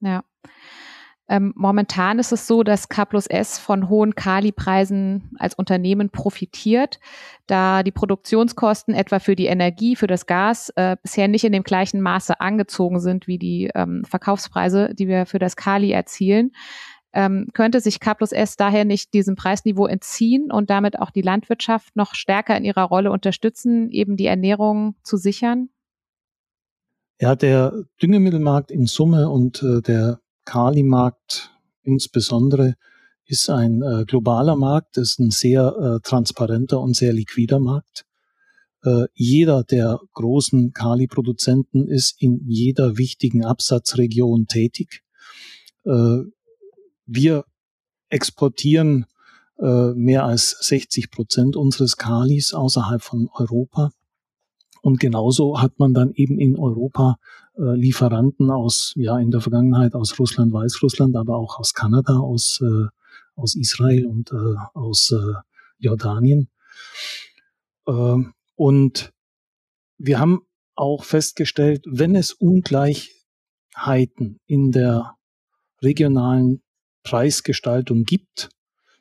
Ja. 0.06 0.24
Ähm, 1.28 1.54
momentan 1.56 2.20
ist 2.20 2.32
es 2.32 2.46
so, 2.46 2.62
dass 2.62 2.88
K 2.88 3.04
plus 3.06 3.26
S 3.26 3.58
von 3.58 3.89
hohen 3.89 4.13
Kalipreisen 4.13 5.32
als 5.39 5.56
Unternehmen 5.56 6.12
profitiert, 6.12 7.00
da 7.48 7.82
die 7.82 7.91
Produktionskosten 7.91 8.94
etwa 8.94 9.18
für 9.18 9.36
die 9.36 9.48
Energie, 9.48 9.96
für 9.96 10.06
das 10.06 10.28
Gas 10.28 10.70
äh, 10.76 10.98
bisher 11.02 11.28
nicht 11.28 11.44
in 11.44 11.52
dem 11.52 11.63
gleichen 11.63 12.00
Maße 12.00 12.39
angezogen 12.39 13.00
sind 13.00 13.26
wie 13.26 13.39
die 13.39 13.72
ähm, 13.74 14.04
Verkaufspreise, 14.06 14.94
die 14.94 15.08
wir 15.08 15.26
für 15.26 15.39
das 15.39 15.56
Kali 15.56 15.91
erzielen. 15.91 16.52
Ähm, 17.12 17.48
könnte 17.54 17.80
sich 17.80 18.00
K 18.00 18.13
plus 18.13 18.32
S 18.32 18.56
daher 18.56 18.86
nicht 18.86 19.15
diesem 19.15 19.36
Preisniveau 19.36 19.88
entziehen 19.88 20.52
und 20.52 20.70
damit 20.70 21.00
auch 21.00 21.10
die 21.10 21.24
Landwirtschaft 21.24 21.96
noch 21.96 22.13
stärker 22.13 22.56
in 22.56 22.65
ihrer 22.65 22.84
Rolle 22.84 23.12
unterstützen, 23.12 23.89
eben 23.89 24.15
die 24.15 24.28
Ernährung 24.28 24.96
zu 25.02 25.18
sichern? 25.18 25.70
Ja, 27.19 27.36
der 27.36 27.86
Düngemittelmarkt 28.01 28.71
in 28.71 28.88
Summe 28.88 29.30
und 29.30 29.63
äh, 29.63 29.82
der 29.82 30.19
Kali-Markt 30.43 31.51
insbesondere 31.82 32.75
ist 33.25 33.49
ein 33.49 33.82
äh, 33.82 34.04
globaler 34.06 34.56
Markt, 34.56 34.97
ist 34.97 35.19
ein 35.19 35.32
sehr 35.32 35.75
äh, 35.80 36.08
transparenter 36.08 36.80
und 36.82 36.95
sehr 36.95 37.13
liquider 37.13 37.60
Markt. 37.60 38.06
Äh, 38.84 39.06
jeder 39.13 39.63
der 39.63 39.99
großen 40.13 40.73
Kali-Produzenten 40.73 41.88
ist 41.88 42.21
in 42.21 42.41
jeder 42.47 42.97
wichtigen 42.97 43.45
Absatzregion 43.45 44.47
tätig. 44.47 45.01
Wir 47.06 47.45
exportieren 48.10 49.06
mehr 49.60 50.25
als 50.25 50.58
60 50.62 51.12
Prozent 51.12 51.56
unseres 51.56 51.95
Kalis 51.95 52.56
außerhalb 52.56 53.04
von 53.04 53.30
Europa. 53.32 53.91
Und 54.86 55.00
genauso 55.00 55.60
hat 55.60 55.80
man 55.80 55.95
dann 55.95 56.13
eben 56.13 56.39
in 56.39 56.60
Europa 56.60 57.17
äh, 57.58 57.76
Lieferanten 57.76 58.52
aus, 58.52 58.93
ja, 58.95 59.17
in 59.17 59.32
der 59.32 59.41
Vergangenheit 59.41 59.95
aus 59.95 60.19
Russland, 60.19 60.54
Weißrussland, 60.54 61.15
aber 61.15 61.38
auch 61.38 61.58
aus 61.58 61.74
Kanada, 61.74 62.19
aus, 62.19 62.62
äh, 62.62 62.86
aus 63.36 63.56
Israel 63.56 64.06
und 64.06 64.32
äh, 64.32 64.56
aus 64.76 65.12
äh, 65.12 65.34
Jordanien. 65.80 66.50
Äh, 67.88 68.17
und 68.54 69.12
wir 69.98 70.19
haben 70.19 70.41
auch 70.76 71.04
festgestellt, 71.04 71.84
wenn 71.88 72.15
es 72.15 72.34
Ungleichheiten 72.34 74.39
in 74.45 74.71
der 74.71 75.15
regionalen 75.82 76.62
Preisgestaltung 77.02 78.04
gibt, 78.04 78.50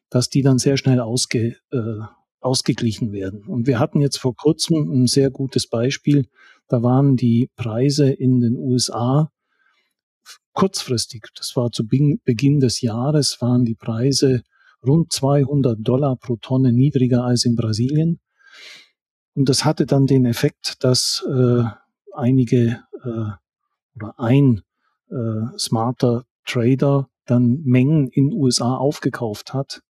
dass 0.09 0.31
die 0.31 0.41
dann 0.41 0.57
sehr 0.57 0.79
schnell 0.79 1.01
ausge, 1.01 1.59
äh, 1.73 2.01
ausgeglichen 2.45 3.13
werden. 3.13 3.45
Und 3.45 3.67
wir 3.67 3.79
hatten 3.79 4.01
jetzt 4.01 4.19
vor 4.19 4.37
kurzem 4.37 4.91
ein 4.93 5.07
sehr 5.07 5.31
gutes 5.31 5.67
Beispiel. 5.67 6.29
Da 6.69 6.83
waren 6.83 7.17
die 7.17 7.51
Preise 7.57 8.11
in 8.11 8.41
den 8.41 8.57
USA 8.57 9.31
kurzfristig, 10.53 11.27
das 11.37 11.57
war 11.57 11.73
zu 11.73 11.87
Beginn 11.87 12.61
des 12.61 12.81
Jahres, 12.81 13.41
waren 13.41 13.65
die 13.65 13.75
Preise 13.75 14.43
rund 14.87 15.13
200 15.13 15.79
Dollar 15.81 16.17
pro 16.17 16.37
Tonne 16.37 16.73
niedriger 16.73 17.25
als 17.25 17.45
in 17.45 17.57
Brasilien. 17.57 18.21
Und 19.35 19.49
das 19.49 19.65
hatte 19.65 19.85
dann 19.87 20.07
den 20.07 20.27
Effekt, 20.27 20.85
dass 20.85 21.27
äh, 21.29 21.65
einige 22.13 22.85
äh, 23.03 23.31
oder 23.97 24.15
ein 24.19 24.63
äh, 25.11 25.59
smarter 25.59 26.25
Trader 26.47 27.09
dann 27.27 27.63
Mengen 27.65 28.09
in 28.09 28.33
USA 28.33 28.77
aufgekauft 28.77 29.55
hat 29.55 29.83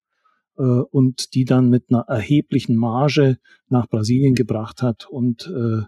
äh, 0.57 0.61
und 0.61 1.33
die 1.33 1.45
dann 1.45 1.69
mit 1.69 1.85
einer 1.89 2.01
erheblichen 2.07 2.75
Marge 2.75 3.37
nach 3.69 3.87
Brasilien 3.87 4.35
gebracht 4.35 4.81
hat 4.81 5.07
und 5.09 5.47
äh, 5.47 5.83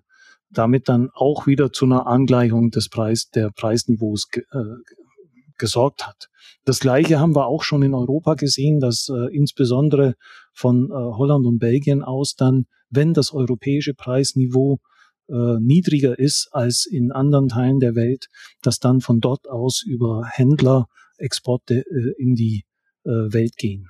damit 0.49 0.89
dann 0.89 1.09
auch 1.13 1.47
wieder 1.47 1.71
zu 1.71 1.85
einer 1.85 2.07
Angleichung 2.07 2.71
des 2.71 2.89
Preis, 2.89 3.29
der 3.29 3.51
Preisniveaus 3.51 4.29
ge, 4.29 4.43
äh, 4.51 4.75
gesorgt 5.57 6.05
hat. 6.05 6.29
Das 6.65 6.79
Gleiche 6.79 7.19
haben 7.19 7.35
wir 7.35 7.47
auch 7.47 7.63
schon 7.63 7.83
in 7.83 7.93
Europa 7.93 8.35
gesehen, 8.35 8.79
dass 8.79 9.09
äh, 9.09 9.35
insbesondere 9.35 10.15
von 10.53 10.89
äh, 10.89 10.93
Holland 10.93 11.45
und 11.45 11.59
Belgien 11.59 12.03
aus 12.03 12.35
dann, 12.35 12.65
wenn 12.89 13.13
das 13.13 13.33
europäische 13.33 13.93
Preisniveau 13.93 14.79
äh, 15.27 15.59
niedriger 15.59 16.17
ist 16.17 16.49
als 16.51 16.85
in 16.85 17.11
anderen 17.11 17.49
Teilen 17.49 17.79
der 17.79 17.95
Welt, 17.95 18.27
dass 18.61 18.79
dann 18.79 19.01
von 19.01 19.19
dort 19.19 19.49
aus 19.49 19.83
über 19.85 20.25
Händler 20.25 20.87
Exporte 21.17 21.85
äh, 21.85 22.13
in 22.17 22.35
die 22.35 22.65
äh, 23.03 23.09
Welt 23.09 23.57
gehen. 23.57 23.89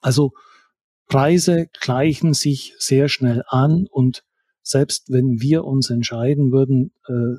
Also 0.00 0.32
Preise 1.08 1.68
gleichen 1.80 2.34
sich 2.34 2.74
sehr 2.78 3.08
schnell 3.08 3.42
an 3.48 3.86
und 3.90 4.24
selbst 4.62 5.10
wenn 5.10 5.40
wir 5.40 5.64
uns 5.64 5.88
entscheiden 5.90 6.52
würden, 6.52 6.92
äh, 7.06 7.38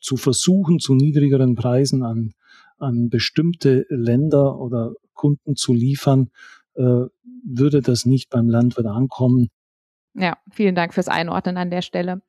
zu 0.00 0.16
versuchen, 0.16 0.78
zu 0.78 0.94
niedrigeren 0.94 1.54
Preisen 1.54 2.02
an, 2.02 2.34
an 2.78 3.08
bestimmte 3.08 3.86
Länder 3.88 4.58
oder 4.58 4.92
Kunden 5.14 5.56
zu 5.56 5.72
liefern, 5.72 6.30
äh, 6.74 7.06
würde 7.44 7.80
das 7.80 8.04
nicht 8.04 8.30
beim 8.30 8.48
Landwirt 8.48 8.86
ankommen. 8.86 9.48
Ja, 10.14 10.36
vielen 10.52 10.74
Dank 10.74 10.94
fürs 10.94 11.08
Einordnen 11.08 11.56
an 11.56 11.70
der 11.70 11.82
Stelle. 11.82 12.22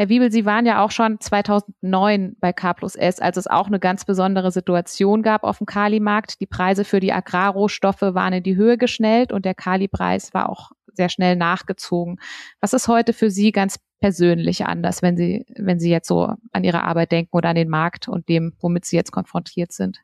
Herr 0.00 0.08
Wiebel, 0.08 0.32
Sie 0.32 0.46
waren 0.46 0.64
ja 0.64 0.82
auch 0.82 0.92
schon 0.92 1.20
2009 1.20 2.34
bei 2.40 2.54
K 2.54 2.72
plus 2.72 2.96
S, 2.96 3.18
als 3.20 3.36
es 3.36 3.46
auch 3.46 3.66
eine 3.66 3.78
ganz 3.78 4.06
besondere 4.06 4.50
Situation 4.50 5.22
gab 5.22 5.44
auf 5.44 5.58
dem 5.58 5.66
Kalimarkt. 5.66 6.40
Die 6.40 6.46
Preise 6.46 6.86
für 6.86 7.00
die 7.00 7.12
Agrarrohstoffe 7.12 8.00
waren 8.00 8.32
in 8.32 8.42
die 8.42 8.56
Höhe 8.56 8.78
geschnellt 8.78 9.30
und 9.30 9.44
der 9.44 9.54
Kalipreis 9.54 10.32
war 10.32 10.48
auch 10.48 10.70
sehr 10.94 11.10
schnell 11.10 11.36
nachgezogen. 11.36 12.18
Was 12.62 12.72
ist 12.72 12.88
heute 12.88 13.12
für 13.12 13.30
Sie 13.30 13.52
ganz 13.52 13.78
persönlich 14.00 14.64
anders, 14.64 15.02
wenn 15.02 15.18
Sie, 15.18 15.44
wenn 15.58 15.78
Sie 15.78 15.90
jetzt 15.90 16.08
so 16.08 16.32
an 16.50 16.64
Ihre 16.64 16.82
Arbeit 16.84 17.12
denken 17.12 17.36
oder 17.36 17.50
an 17.50 17.56
den 17.56 17.68
Markt 17.68 18.08
und 18.08 18.26
dem, 18.30 18.54
womit 18.58 18.86
Sie 18.86 18.96
jetzt 18.96 19.12
konfrontiert 19.12 19.72
sind? 19.72 19.98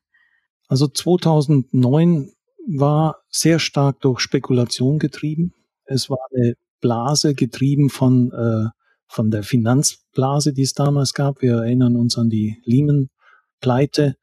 Also 0.69 0.89
2009 0.89 2.35
war 2.67 3.23
sehr 3.31 3.59
stark 3.59 4.03
durch 4.03 4.21
Spekulation 4.21 4.99
getrieben. 4.99 5.55
Es 5.87 6.11
war 6.11 6.19
eine 6.35 6.53
Blase 6.83 7.35
getrieben 7.35 7.89
von 7.89 8.31
äh, 8.33 8.76
von 9.09 9.31
der 9.31 9.43
Finanzblase, 9.43 10.53
die 10.53 10.63
es 10.63 10.73
damals 10.73 11.13
gab. 11.15 11.43
Wir 11.43 11.57
erinnern 11.57 11.97
uns 11.97 12.19
an 12.19 12.29
die 12.29 12.61
Lehman-Pleite. 12.65 14.17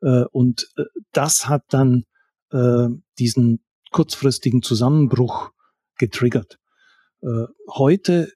Äh, 0.00 0.24
und 0.32 0.68
äh, 0.76 0.84
das 1.12 1.48
hat 1.48 1.64
dann 1.70 2.04
äh, 2.50 2.88
diesen 3.18 3.60
kurzfristigen 3.90 4.62
Zusammenbruch 4.62 5.50
getriggert. 5.96 6.58
Heute 7.68 8.30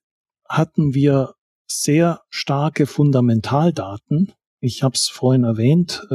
hatten 0.48 0.94
wir 0.94 1.34
sehr 1.68 2.22
starke 2.30 2.86
Fundamentaldaten. 2.86 4.32
Ich 4.58 4.82
habe 4.82 4.94
es 4.94 5.08
vorhin 5.08 5.44
erwähnt, 5.44 6.08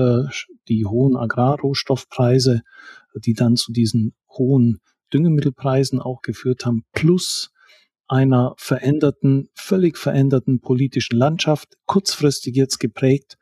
die 0.67 0.86
hohen 0.86 1.15
Agrarrohstoffpreise, 1.15 2.63
die 3.15 3.34
dann 3.36 3.56
zu 3.56 3.71
diesen 3.71 4.15
hohen 4.28 4.82
Düngemittelpreisen 5.13 6.02
auch 6.02 6.21
geführt 6.23 6.65
haben, 6.65 6.84
plus 6.91 7.52
einer 8.08 8.56
veränderten, 8.58 9.50
völlig 9.54 9.98
veränderten 9.98 10.60
politischen 10.60 11.17
Landschaft, 11.17 11.78
kurzfristig 11.86 12.56
jetzt 12.56 12.80
geprägt 12.80 13.38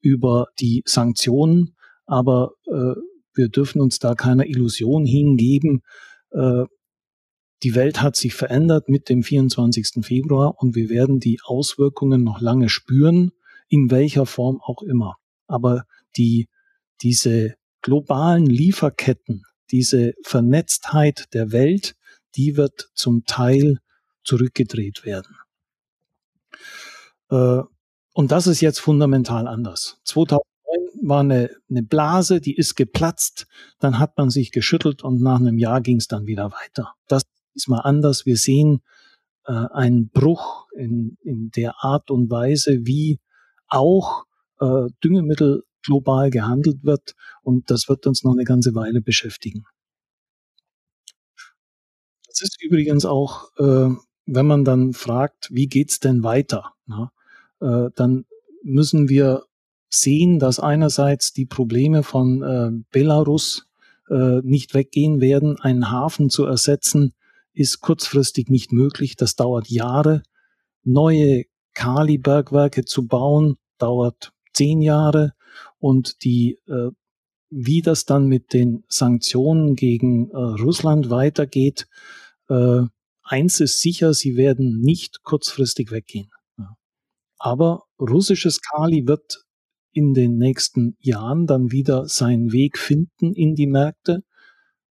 über 0.00 0.48
die 0.60 0.82
Sanktionen, 0.86 1.76
aber 2.06 2.52
äh, 2.66 2.94
wir 3.34 3.48
dürfen 3.48 3.80
uns 3.80 3.98
da 3.98 4.14
keiner 4.14 4.46
Illusion 4.46 5.04
hingeben. 5.04 5.82
Äh, 6.30 6.64
die 7.62 7.74
Welt 7.74 8.02
hat 8.02 8.16
sich 8.16 8.34
verändert 8.34 8.88
mit 8.88 9.08
dem 9.08 9.22
24. 9.22 10.04
Februar 10.04 10.54
und 10.58 10.74
wir 10.74 10.88
werden 10.88 11.20
die 11.20 11.40
Auswirkungen 11.42 12.22
noch 12.22 12.40
lange 12.40 12.68
spüren, 12.68 13.32
in 13.68 13.90
welcher 13.90 14.26
Form 14.26 14.60
auch 14.62 14.82
immer. 14.82 15.16
Aber 15.46 15.84
die, 16.16 16.48
diese 17.00 17.54
globalen 17.82 18.46
Lieferketten, 18.46 19.44
diese 19.70 20.14
Vernetztheit 20.22 21.32
der 21.32 21.52
Welt, 21.52 21.94
die 22.36 22.56
wird 22.56 22.90
zum 22.94 23.24
Teil 23.24 23.78
zurückgedreht 24.26 25.04
werden. 25.04 25.36
Äh, 27.30 27.62
und 28.12 28.32
das 28.32 28.46
ist 28.46 28.60
jetzt 28.60 28.80
fundamental 28.80 29.46
anders. 29.46 30.00
2009 30.04 30.40
war 31.02 31.20
eine, 31.20 31.50
eine 31.70 31.82
Blase, 31.82 32.40
die 32.40 32.56
ist 32.56 32.74
geplatzt, 32.74 33.46
dann 33.78 33.98
hat 33.98 34.16
man 34.16 34.30
sich 34.30 34.52
geschüttelt 34.52 35.02
und 35.02 35.20
nach 35.20 35.38
einem 35.38 35.58
Jahr 35.58 35.80
ging 35.80 35.98
es 35.98 36.08
dann 36.08 36.26
wieder 36.26 36.52
weiter. 36.52 36.94
Das 37.08 37.22
ist 37.54 37.68
mal 37.68 37.80
anders. 37.80 38.26
Wir 38.26 38.36
sehen 38.36 38.82
äh, 39.46 39.52
einen 39.52 40.08
Bruch 40.08 40.66
in, 40.74 41.16
in 41.22 41.50
der 41.50 41.74
Art 41.84 42.10
und 42.10 42.30
Weise, 42.30 42.86
wie 42.86 43.20
auch 43.68 44.24
äh, 44.60 44.86
Düngemittel 45.02 45.64
global 45.82 46.30
gehandelt 46.30 46.84
wird 46.84 47.14
und 47.42 47.70
das 47.70 47.88
wird 47.88 48.06
uns 48.06 48.24
noch 48.24 48.32
eine 48.32 48.44
ganze 48.44 48.74
Weile 48.74 49.00
beschäftigen. 49.00 49.64
Das 52.26 52.42
ist 52.42 52.62
übrigens 52.62 53.04
auch, 53.04 53.50
äh, 53.58 53.94
wenn 54.26 54.46
man 54.46 54.64
dann 54.64 54.92
fragt, 54.92 55.48
wie 55.52 55.68
geht's 55.68 56.00
denn 56.00 56.22
weiter, 56.22 56.74
na, 56.86 57.12
äh, 57.60 57.90
dann 57.94 58.26
müssen 58.62 59.08
wir 59.08 59.44
sehen, 59.88 60.38
dass 60.38 60.60
einerseits 60.60 61.32
die 61.32 61.46
Probleme 61.46 62.02
von 62.02 62.42
äh, 62.42 62.70
Belarus 62.90 63.66
äh, 64.10 64.40
nicht 64.42 64.74
weggehen 64.74 65.20
werden. 65.20 65.58
Einen 65.58 65.90
Hafen 65.90 66.30
zu 66.30 66.44
ersetzen 66.44 67.14
ist 67.52 67.80
kurzfristig 67.80 68.48
nicht 68.48 68.72
möglich. 68.72 69.16
Das 69.16 69.36
dauert 69.36 69.68
Jahre. 69.68 70.22
Neue 70.84 71.44
Kali-Bergwerke 71.74 72.84
zu 72.84 73.06
bauen 73.06 73.56
dauert 73.78 74.32
zehn 74.52 74.82
Jahre. 74.82 75.32
Und 75.78 76.24
die, 76.24 76.58
äh, 76.68 76.90
wie 77.50 77.82
das 77.82 78.04
dann 78.04 78.26
mit 78.26 78.52
den 78.52 78.84
Sanktionen 78.88 79.76
gegen 79.76 80.30
äh, 80.30 80.36
Russland 80.36 81.10
weitergeht, 81.10 81.86
äh, 82.48 82.82
eins 83.26 83.60
ist 83.60 83.80
sicher, 83.80 84.14
sie 84.14 84.36
werden 84.36 84.80
nicht 84.80 85.22
kurzfristig 85.22 85.90
weggehen. 85.90 86.30
Aber 87.38 87.82
russisches 88.00 88.60
Kali 88.60 89.06
wird 89.06 89.44
in 89.92 90.14
den 90.14 90.36
nächsten 90.36 90.96
Jahren 91.00 91.46
dann 91.46 91.70
wieder 91.72 92.06
seinen 92.08 92.52
Weg 92.52 92.78
finden 92.78 93.32
in 93.34 93.54
die 93.54 93.66
Märkte. 93.66 94.22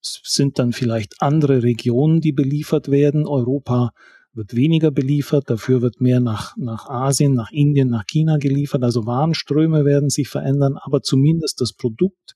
Es 0.02 0.22
sind 0.24 0.60
dann 0.60 0.74
vielleicht 0.74 1.22
andere 1.22 1.63
Regionen, 1.63 2.22
die 2.22 2.32
beliefert 2.32 2.89
werden. 2.89 3.28
Europa 3.28 3.91
wird 4.34 4.56
weniger 4.56 4.91
beliefert, 4.91 5.50
dafür 5.50 5.82
wird 5.82 6.02
mehr 6.02 6.20
nach, 6.20 6.56
nach 6.58 6.88
Asien, 6.88 7.34
nach 7.34 7.52
Indien, 7.52 7.89
nach 7.89 8.06
China 8.06 8.38
geliefert. 8.38 8.84
Also 8.84 9.06
Warenströme 9.06 9.86
werden 9.86 10.10
sich 10.10 10.30
verändern, 10.30 10.78
aber 10.82 11.02
zumindest 11.02 11.62
das 11.62 11.74
Produkt 11.74 12.36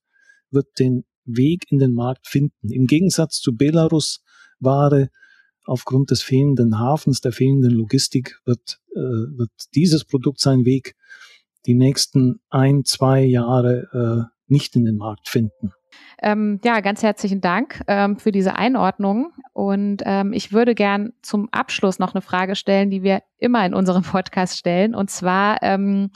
wird 0.51 0.67
den 0.79 1.05
Weg 1.23 1.71
in 1.71 1.79
den 1.79 1.93
Markt 1.93 2.27
finden. 2.27 2.71
Im 2.71 2.85
Gegensatz 2.85 3.39
zu 3.39 3.55
Belarus 3.55 4.21
Ware 4.59 5.09
aufgrund 5.65 6.11
des 6.11 6.21
fehlenden 6.21 6.79
Hafens, 6.79 7.21
der 7.21 7.31
fehlenden 7.31 7.71
Logistik 7.71 8.39
wird, 8.45 8.79
äh, 8.95 8.99
wird 8.99 9.51
dieses 9.73 10.05
Produkt 10.05 10.39
seinen 10.39 10.65
Weg 10.65 10.95
die 11.65 11.75
nächsten 11.75 12.39
ein, 12.49 12.85
zwei 12.85 13.23
Jahre 13.23 14.29
äh, 14.29 14.35
nicht 14.47 14.75
in 14.75 14.85
den 14.85 14.97
Markt 14.97 15.29
finden. 15.29 15.73
Ähm, 16.21 16.59
ja, 16.63 16.79
ganz 16.79 17.03
herzlichen 17.03 17.41
Dank 17.41 17.81
ähm, 17.87 18.17
für 18.17 18.31
diese 18.31 18.55
Einordnung. 18.55 19.31
Und 19.53 20.01
ähm, 20.05 20.33
ich 20.33 20.53
würde 20.53 20.75
gern 20.75 21.13
zum 21.21 21.49
Abschluss 21.51 21.99
noch 21.99 22.13
eine 22.13 22.21
Frage 22.21 22.55
stellen, 22.55 22.89
die 22.89 23.03
wir 23.03 23.21
immer 23.37 23.65
in 23.65 23.73
unserem 23.73 24.03
Podcast 24.11 24.57
stellen. 24.57 24.95
Und 24.95 25.09
zwar, 25.09 25.61
ähm, 25.61 26.11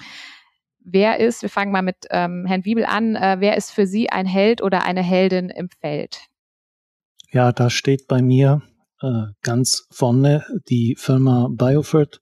wer 0.80 1.20
ist, 1.20 1.42
wir 1.42 1.50
fangen 1.50 1.72
mal 1.72 1.82
mit 1.82 2.08
ähm, 2.12 2.46
Herrn 2.46 2.66
Wiebel 2.66 2.86
an, 2.86 3.16
äh, 3.16 3.38
wer 3.40 3.58
ist 3.58 3.72
für 3.72 3.88
Sie 3.88 4.10
ein 4.10 4.26
Held 4.26 4.62
oder 4.62 4.84
eine 4.84 5.02
Heldin 5.02 5.50
im 5.50 5.70
Feld? 5.70 6.28
Ja, 7.32 7.52
da 7.52 7.70
steht 7.70 8.08
bei 8.08 8.22
mir 8.22 8.62
äh, 9.02 9.28
ganz 9.42 9.88
vorne 9.92 10.46
die 10.70 10.96
Firma 10.98 11.48
Biofert. 11.50 12.22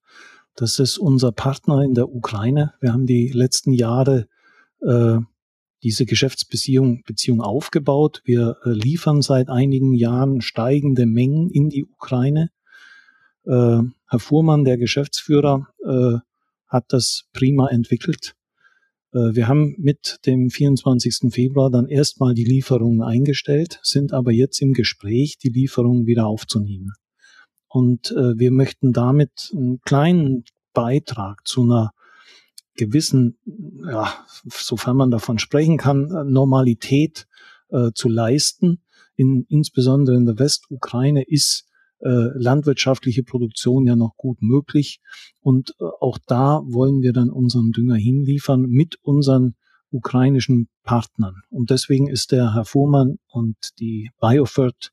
Das 0.56 0.80
ist 0.80 0.98
unser 0.98 1.32
Partner 1.32 1.84
in 1.84 1.94
der 1.94 2.10
Ukraine. 2.10 2.74
Wir 2.80 2.94
haben 2.94 3.06
die 3.06 3.30
letzten 3.30 3.74
Jahre 3.74 4.28
äh, 4.82 5.18
diese 5.84 6.06
Geschäftsbeziehung 6.06 7.04
Beziehung 7.06 7.42
aufgebaut. 7.42 8.22
Wir 8.26 8.58
äh, 8.66 8.70
liefern 8.70 9.22
seit 9.22 9.50
einigen 9.50 9.94
Jahren 9.94 10.42
steigende 10.42 11.06
Mengen 11.06 11.50
in 11.50 11.70
die 11.70 11.86
Ukraine. 11.86 12.50
Äh, 13.46 13.82
Herr 14.10 14.20
Fuhrmann, 14.20 14.64
der 14.64 14.78
Geschäftsführer, 14.78 15.68
äh, 15.86 16.18
hat 16.68 16.86
das 16.90 17.26
prima 17.34 17.68
entwickelt. 17.68 18.37
Äh, 19.14 19.36
wir 19.36 19.48
haben 19.48 19.76
mit 19.78 20.20
dem 20.26 20.50
24. 20.50 21.34
Februar 21.34 21.70
dann 21.70 21.88
erstmal 21.88 22.34
die 22.34 22.46
Lieferungen 22.46 23.02
eingestellt, 23.02 23.80
sind 23.84 24.14
aber 24.14 24.32
jetzt 24.32 24.62
im 24.62 24.74
Gespräch, 24.74 25.38
die 25.38 25.50
Lieferungen 25.50 26.06
wieder 26.06 26.26
aufzunehmen. 26.28 26.94
Und 27.68 28.12
äh, 28.12 28.38
wir 28.38 28.52
möchten 28.52 28.94
damit 28.94 29.52
einen 29.54 29.82
kleinen 29.82 30.44
Beitrag 30.74 31.48
zu 31.48 31.64
einer 31.64 31.92
gewissen, 32.76 33.38
ja, 33.90 34.14
sofern 34.48 34.98
man 34.98 35.12
davon 35.12 35.40
sprechen 35.40 35.78
kann, 35.78 36.08
Normalität 36.32 37.28
äh, 37.70 37.92
zu 37.94 38.08
leisten. 38.08 38.82
In, 39.16 39.46
insbesondere 39.50 40.16
in 40.16 40.26
der 40.26 40.38
Westukraine 40.38 41.24
ist 41.24 41.67
äh, 42.00 42.30
landwirtschaftliche 42.36 43.24
Produktion 43.24 43.88
ja 43.88 43.96
noch 43.96 44.16
gut 44.18 44.42
möglich. 44.42 45.00
Und 45.42 45.72
äh, 45.80 45.86
auch 46.00 46.18
da 46.28 46.62
wollen 46.66 47.02
wir 47.02 47.14
dann 47.14 47.30
unseren 47.30 47.72
Dünger 47.72 47.96
hinliefern 47.96 48.64
mit 48.68 48.98
unseren 49.02 49.56
ukrainischen 49.90 50.70
Partnern. 50.84 51.42
Und 51.50 51.70
deswegen 51.70 52.08
ist 52.08 52.32
der 52.32 52.54
Herr 52.54 52.66
Fuhrmann 52.66 53.18
und 53.28 53.58
die 53.80 54.12
Biofert 54.20 54.92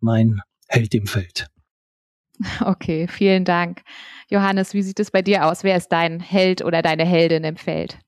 mein 0.00 0.40
Held 0.68 0.94
im 0.94 1.06
Feld. 1.06 1.48
Okay, 2.60 3.06
vielen 3.06 3.44
Dank. 3.44 3.82
Johannes, 4.28 4.74
wie 4.74 4.82
sieht 4.82 4.98
es 4.98 5.12
bei 5.12 5.22
dir 5.22 5.46
aus? 5.46 5.62
Wer 5.62 5.76
ist 5.76 5.88
dein 5.88 6.18
Held 6.18 6.64
oder 6.64 6.82
deine 6.82 7.04
Heldin 7.04 7.44
im 7.44 7.56
Feld? 7.56 7.98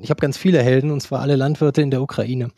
Ich 0.00 0.08
habe 0.10 0.20
ganz 0.20 0.38
viele 0.38 0.62
Helden, 0.62 0.90
und 0.90 1.00
zwar 1.00 1.20
alle 1.20 1.36
Landwirte 1.36 1.82
in 1.82 1.90
der 1.90 2.00
Ukraine, 2.00 2.50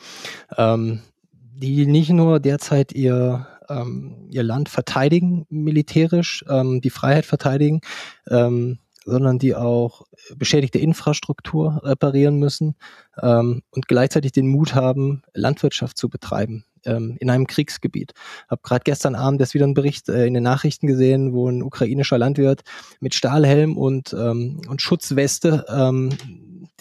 ähm, 0.57 1.03
die 1.33 1.87
nicht 1.87 2.11
nur 2.11 2.39
derzeit 2.41 2.93
ihr 2.93 3.47
ähm, 3.69 4.29
ihr 4.31 4.43
Land 4.43 4.69
verteidigen, 4.69 5.47
militärisch, 5.49 6.45
ähm, 6.49 6.81
die 6.81 6.91
Freiheit 6.91 7.27
verteidigen, 7.27 7.81
ähm, 8.29 8.79
sondern 9.05 9.39
die 9.39 9.55
auch 9.55 10.03
beschädigte 10.37 10.79
Infrastruktur 10.79 11.81
reparieren 11.83 12.37
müssen 12.37 12.77
ähm, 13.21 13.63
und 13.71 13.89
gleichzeitig 13.89 14.33
den 14.33 14.49
Mut 14.49 14.75
haben, 14.75 15.23
Landwirtschaft 15.33 15.97
zu 15.97 16.09
betreiben 16.09 16.65
ähm, 16.85 17.17
in 17.19 17.31
einem 17.31 17.47
Kriegsgebiet. 17.47 18.13
Habe 18.49 18.61
gerade 18.63 18.83
gestern 18.85 19.15
Abend 19.15 19.41
erst 19.41 19.55
wieder 19.55 19.65
einen 19.65 19.75
Bericht 19.75 20.09
äh, 20.09 20.27
in 20.27 20.35
den 20.35 20.43
Nachrichten 20.43 20.87
gesehen, 20.87 21.33
wo 21.33 21.49
ein 21.49 21.63
ukrainischer 21.63 22.19
Landwirt 22.19 22.63
mit 23.01 23.15
Stahlhelm 23.15 23.77
und, 23.77 24.13
ähm, 24.13 24.61
und 24.69 24.83
Schutzweste 24.83 25.65
ähm, 25.69 26.11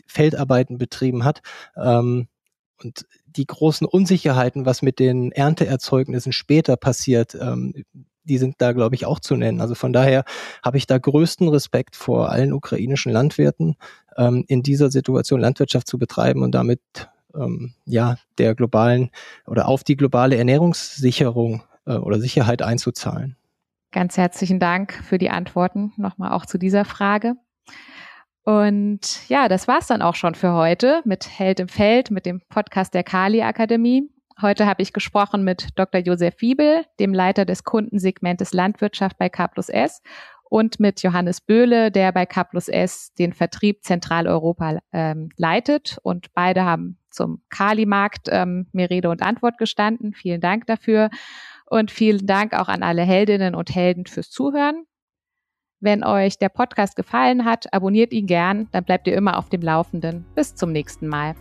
Feldarbeiten 0.07 0.77
betrieben 0.77 1.23
hat. 1.23 1.41
Ähm, 1.75 2.27
und 2.83 3.05
die 3.37 3.45
großen 3.45 3.87
Unsicherheiten, 3.87 4.65
was 4.65 4.81
mit 4.81 4.99
den 4.99 5.31
Ernteerzeugnissen 5.31 6.31
später 6.31 6.75
passiert, 6.75 7.35
ähm, 7.39 7.73
die 8.23 8.37
sind 8.37 8.55
da, 8.57 8.73
glaube 8.73 8.95
ich, 8.95 9.05
auch 9.05 9.19
zu 9.19 9.35
nennen. 9.35 9.61
Also 9.61 9.73
von 9.73 9.93
daher 9.93 10.25
habe 10.63 10.77
ich 10.77 10.85
da 10.85 10.97
größten 10.97 11.47
Respekt 11.47 11.95
vor 11.95 12.29
allen 12.29 12.53
ukrainischen 12.53 13.11
Landwirten, 13.11 13.75
ähm, 14.17 14.43
in 14.47 14.63
dieser 14.63 14.91
Situation 14.91 15.39
Landwirtschaft 15.39 15.87
zu 15.87 15.97
betreiben 15.97 16.43
und 16.43 16.53
damit 16.53 16.81
ähm, 17.35 17.73
ja 17.85 18.17
der 18.37 18.55
globalen 18.55 19.11
oder 19.45 19.67
auf 19.67 19.83
die 19.83 19.95
globale 19.95 20.35
Ernährungssicherung 20.35 21.63
äh, 21.85 21.95
oder 21.95 22.19
Sicherheit 22.19 22.61
einzuzahlen. 22.61 23.37
Ganz 23.91 24.17
herzlichen 24.17 24.59
Dank 24.59 24.93
für 24.93 25.17
die 25.17 25.29
Antworten 25.29 25.93
nochmal 25.95 26.31
auch 26.33 26.45
zu 26.45 26.57
dieser 26.57 26.83
Frage. 26.83 27.35
Und 28.47 29.27
ja, 29.27 29.49
das 29.49 29.67
war's 29.67 29.87
dann 29.87 30.01
auch 30.01 30.15
schon 30.15 30.33
für 30.33 30.53
heute 30.53 31.01
mit 31.03 31.37
Held 31.37 31.59
im 31.59 31.67
Feld, 31.67 32.11
mit 32.11 32.25
dem 32.25 32.39
Podcast 32.47 32.93
der 32.93 33.03
Kali 33.03 33.41
Akademie. 33.41 34.09
Heute 34.41 34.65
habe 34.67 34.81
ich 34.81 34.93
gesprochen 34.93 35.43
mit 35.43 35.67
Dr. 35.75 35.99
Josef 35.99 36.35
Wiebel, 36.39 36.85
dem 36.97 37.13
Leiter 37.13 37.43
des 37.43 37.65
Kundensegmentes 37.65 38.53
Landwirtschaft 38.53 39.17
bei 39.17 39.27
K 39.27 39.49
plus 39.49 39.67
S 39.67 40.01
und 40.49 40.79
mit 40.79 41.03
Johannes 41.03 41.41
Böhle, 41.41 41.91
der 41.91 42.13
bei 42.13 42.25
K 42.25 42.45
plus 42.45 42.69
S 42.69 43.13
den 43.15 43.33
Vertrieb 43.33 43.83
Zentraleuropa 43.83 44.79
ähm, 44.93 45.27
leitet. 45.35 45.97
Und 46.03 46.33
beide 46.33 46.63
haben 46.63 46.99
zum 47.09 47.41
Kali-Markt 47.49 48.29
ähm, 48.31 48.67
mir 48.71 48.89
Rede 48.89 49.09
und 49.09 49.23
Antwort 49.23 49.57
gestanden. 49.57 50.13
Vielen 50.13 50.39
Dank 50.39 50.67
dafür. 50.67 51.09
Und 51.65 51.91
vielen 51.91 52.25
Dank 52.25 52.53
auch 52.53 52.69
an 52.69 52.81
alle 52.81 53.01
Heldinnen 53.01 53.55
und 53.55 53.75
Helden 53.75 54.05
fürs 54.05 54.29
Zuhören. 54.29 54.85
Wenn 55.79 56.03
euch 56.03 56.39
der 56.39 56.49
Podcast 56.49 56.95
gefallen 56.95 57.45
hat, 57.45 57.71
abonniert 57.71 58.11
ihn 58.11 58.25
gern, 58.25 58.67
dann 58.71 58.83
bleibt 58.83 59.05
ihr 59.07 59.15
immer 59.15 59.37
auf 59.37 59.49
dem 59.49 59.61
Laufenden. 59.61 60.25
Bis 60.33 60.55
zum 60.55 60.71
nächsten 60.71 61.07
Mal. 61.07 61.35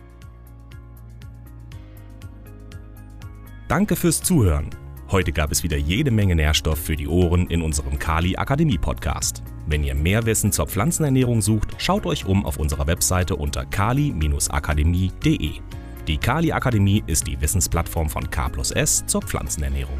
Danke 3.67 3.95
fürs 3.95 4.21
Zuhören. 4.21 4.69
Heute 5.09 5.31
gab 5.31 5.51
es 5.51 5.63
wieder 5.63 5.77
jede 5.77 6.11
Menge 6.11 6.35
Nährstoff 6.35 6.77
für 6.77 6.95
die 6.95 7.07
Ohren 7.07 7.47
in 7.47 7.61
unserem 7.61 7.97
Kali 7.97 8.35
Akademie 8.37 8.77
Podcast. 8.77 9.41
Wenn 9.65 9.83
ihr 9.83 9.95
mehr 9.95 10.25
Wissen 10.25 10.51
zur 10.51 10.67
Pflanzenernährung 10.67 11.41
sucht, 11.41 11.81
schaut 11.81 12.05
euch 12.05 12.25
um 12.25 12.45
auf 12.45 12.57
unserer 12.57 12.85
Webseite 12.87 13.35
unter 13.35 13.65
kali-akademie.de. 13.65 15.51
Die 16.07 16.17
Kali 16.17 16.51
Akademie 16.51 17.03
ist 17.07 17.25
die 17.25 17.39
Wissensplattform 17.41 18.09
von 18.09 18.29
K 18.29 18.49
plus 18.49 18.71
S 18.71 19.05
zur 19.07 19.21
Pflanzenernährung. 19.21 19.97